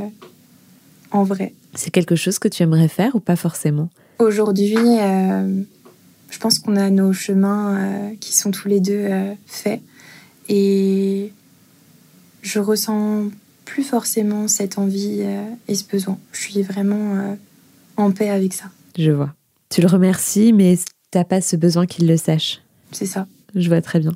en 1.12 1.24
vrai. 1.24 1.54
C'est 1.74 1.92
quelque 1.92 2.16
chose 2.16 2.40
que 2.40 2.48
tu 2.48 2.64
aimerais 2.64 2.88
faire 2.88 3.16
ou 3.16 3.20
pas 3.20 3.36
forcément? 3.36 3.90
Aujourd'hui, 4.20 4.76
euh, 4.78 5.62
je 6.30 6.40
pense 6.40 6.60
qu'on 6.60 6.76
a 6.76 6.90
nos 6.90 7.14
chemins 7.14 7.78
euh, 7.78 8.16
qui 8.20 8.36
sont 8.36 8.52
tous 8.52 8.68
les 8.68 8.80
deux 8.80 9.08
faits. 9.46 9.82
Et 10.50 11.32
je 12.42 12.60
ressens 12.60 13.26
plus 13.66 13.84
forcément 13.84 14.48
cette 14.48 14.78
envie 14.78 15.22
et 15.68 15.76
ce 15.76 15.84
besoin. 15.84 16.18
Je 16.32 16.40
suis 16.40 16.62
vraiment 16.62 17.38
en 17.98 18.12
paix 18.12 18.30
avec 18.30 18.54
ça. 18.54 18.66
Je 18.98 19.12
vois. 19.12 19.34
Tu 19.70 19.82
le 19.82 19.88
remercies, 19.88 20.54
mais 20.54 20.78
tu 21.12 21.18
n'as 21.18 21.26
pas 21.26 21.42
ce 21.42 21.58
besoin 21.58 21.86
qu'il 21.86 22.08
le 22.08 22.16
sache? 22.16 22.62
C'est 22.94 23.06
ça. 23.06 23.28
Je 23.56 23.68
vois 23.68 23.82
très 23.82 24.00
bien 24.00 24.14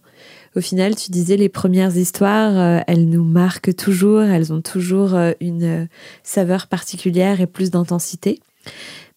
au 0.56 0.62
final, 0.62 0.96
tu 0.96 1.12
disais 1.12 1.38
les 1.38 1.50
premières 1.50 1.96
histoires, 1.96 2.58
euh, 2.58 2.80
elles 2.88 3.08
nous 3.08 3.24
marquent 3.24 3.76
toujours, 3.76 4.22
elles 4.22 4.52
ont 4.52 4.62
toujours 4.62 5.16
euh, 5.16 5.32
une 5.40 5.64
euh, 5.64 5.86
saveur 6.24 6.68
particulière 6.68 7.40
et 7.40 7.48
plus 7.48 7.72
d'intensité. 7.72 8.40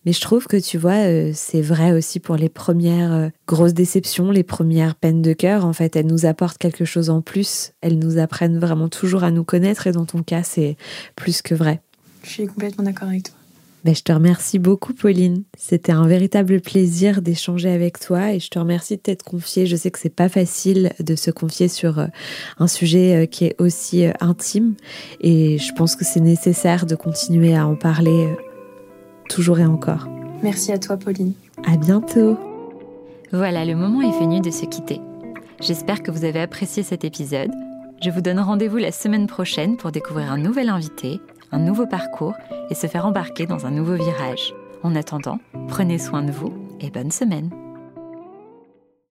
Mais 0.06 0.12
je 0.12 0.20
trouve 0.20 0.46
que 0.46 0.58
tu 0.58 0.76
vois, 0.76 1.32
c'est 1.32 1.62
vrai 1.62 1.92
aussi 1.92 2.20
pour 2.20 2.36
les 2.36 2.50
premières 2.50 3.30
grosses 3.48 3.72
déceptions, 3.72 4.30
les 4.30 4.42
premières 4.42 4.96
peines 4.96 5.22
de 5.22 5.32
cœur. 5.32 5.64
En 5.64 5.72
fait, 5.72 5.96
elles 5.96 6.06
nous 6.06 6.26
apportent 6.26 6.58
quelque 6.58 6.84
chose 6.84 7.08
en 7.08 7.22
plus. 7.22 7.72
Elles 7.80 7.98
nous 7.98 8.18
apprennent 8.18 8.58
vraiment 8.58 8.90
toujours 8.90 9.24
à 9.24 9.30
nous 9.30 9.44
connaître 9.44 9.86
et 9.86 9.92
dans 9.92 10.04
ton 10.04 10.22
cas, 10.22 10.42
c'est 10.42 10.76
plus 11.16 11.40
que 11.40 11.54
vrai. 11.54 11.80
Je 12.22 12.28
suis 12.28 12.46
complètement 12.46 12.84
d'accord 12.84 13.08
avec 13.08 13.22
toi. 13.22 13.36
Ben, 13.84 13.94
je 13.94 14.02
te 14.02 14.12
remercie 14.12 14.58
beaucoup, 14.58 14.94
Pauline. 14.94 15.44
C'était 15.58 15.92
un 15.92 16.06
véritable 16.06 16.62
plaisir 16.62 17.20
d'échanger 17.20 17.70
avec 17.70 18.00
toi 18.00 18.32
et 18.32 18.40
je 18.40 18.48
te 18.48 18.58
remercie 18.58 18.96
de 18.96 19.02
t'être 19.02 19.22
confiée. 19.22 19.66
Je 19.66 19.76
sais 19.76 19.90
que 19.90 19.98
c'est 19.98 20.08
pas 20.08 20.30
facile 20.30 20.92
de 21.00 21.14
se 21.14 21.30
confier 21.30 21.68
sur 21.68 21.98
euh, 21.98 22.06
un 22.58 22.66
sujet 22.66 23.28
qui 23.30 23.44
est 23.44 23.60
aussi 23.60 24.06
intime 24.20 24.74
et 25.20 25.58
je 25.58 25.72
pense 25.74 25.96
que 25.96 26.04
c'est 26.04 26.20
nécessaire 26.20 26.86
de 26.86 26.94
continuer 26.94 27.54
à 27.54 27.66
en 27.66 27.76
parler 27.76 28.26
toujours 29.28 29.58
et 29.58 29.66
encore. 29.66 30.08
Merci 30.42 30.72
à 30.72 30.78
toi, 30.78 30.96
Pauline. 30.96 31.34
À 31.66 31.76
bientôt. 31.76 32.38
Voilà, 33.32 33.64
le 33.64 33.74
moment 33.74 34.00
est 34.00 34.18
venu 34.18 34.40
de 34.40 34.50
se 34.50 34.64
quitter. 34.64 35.00
J'espère 35.60 36.02
que 36.02 36.10
vous 36.10 36.24
avez 36.24 36.40
apprécié 36.40 36.82
cet 36.82 37.04
épisode. 37.04 37.50
Je 38.02 38.10
vous 38.10 38.20
donne 38.20 38.38
rendez-vous 38.38 38.76
la 38.76 38.92
semaine 38.92 39.26
prochaine 39.26 39.76
pour 39.76 39.90
découvrir 39.90 40.30
un 40.30 40.38
nouvel 40.38 40.68
invité, 40.68 41.20
nouveau 41.58 41.86
parcours 41.86 42.34
et 42.70 42.74
se 42.74 42.86
faire 42.86 43.06
embarquer 43.06 43.46
dans 43.46 43.66
un 43.66 43.70
nouveau 43.70 43.94
virage. 43.94 44.54
En 44.82 44.94
attendant, 44.94 45.38
prenez 45.68 45.98
soin 45.98 46.22
de 46.22 46.32
vous 46.32 46.52
et 46.80 46.90
bonne 46.90 47.10
semaine. 47.10 47.50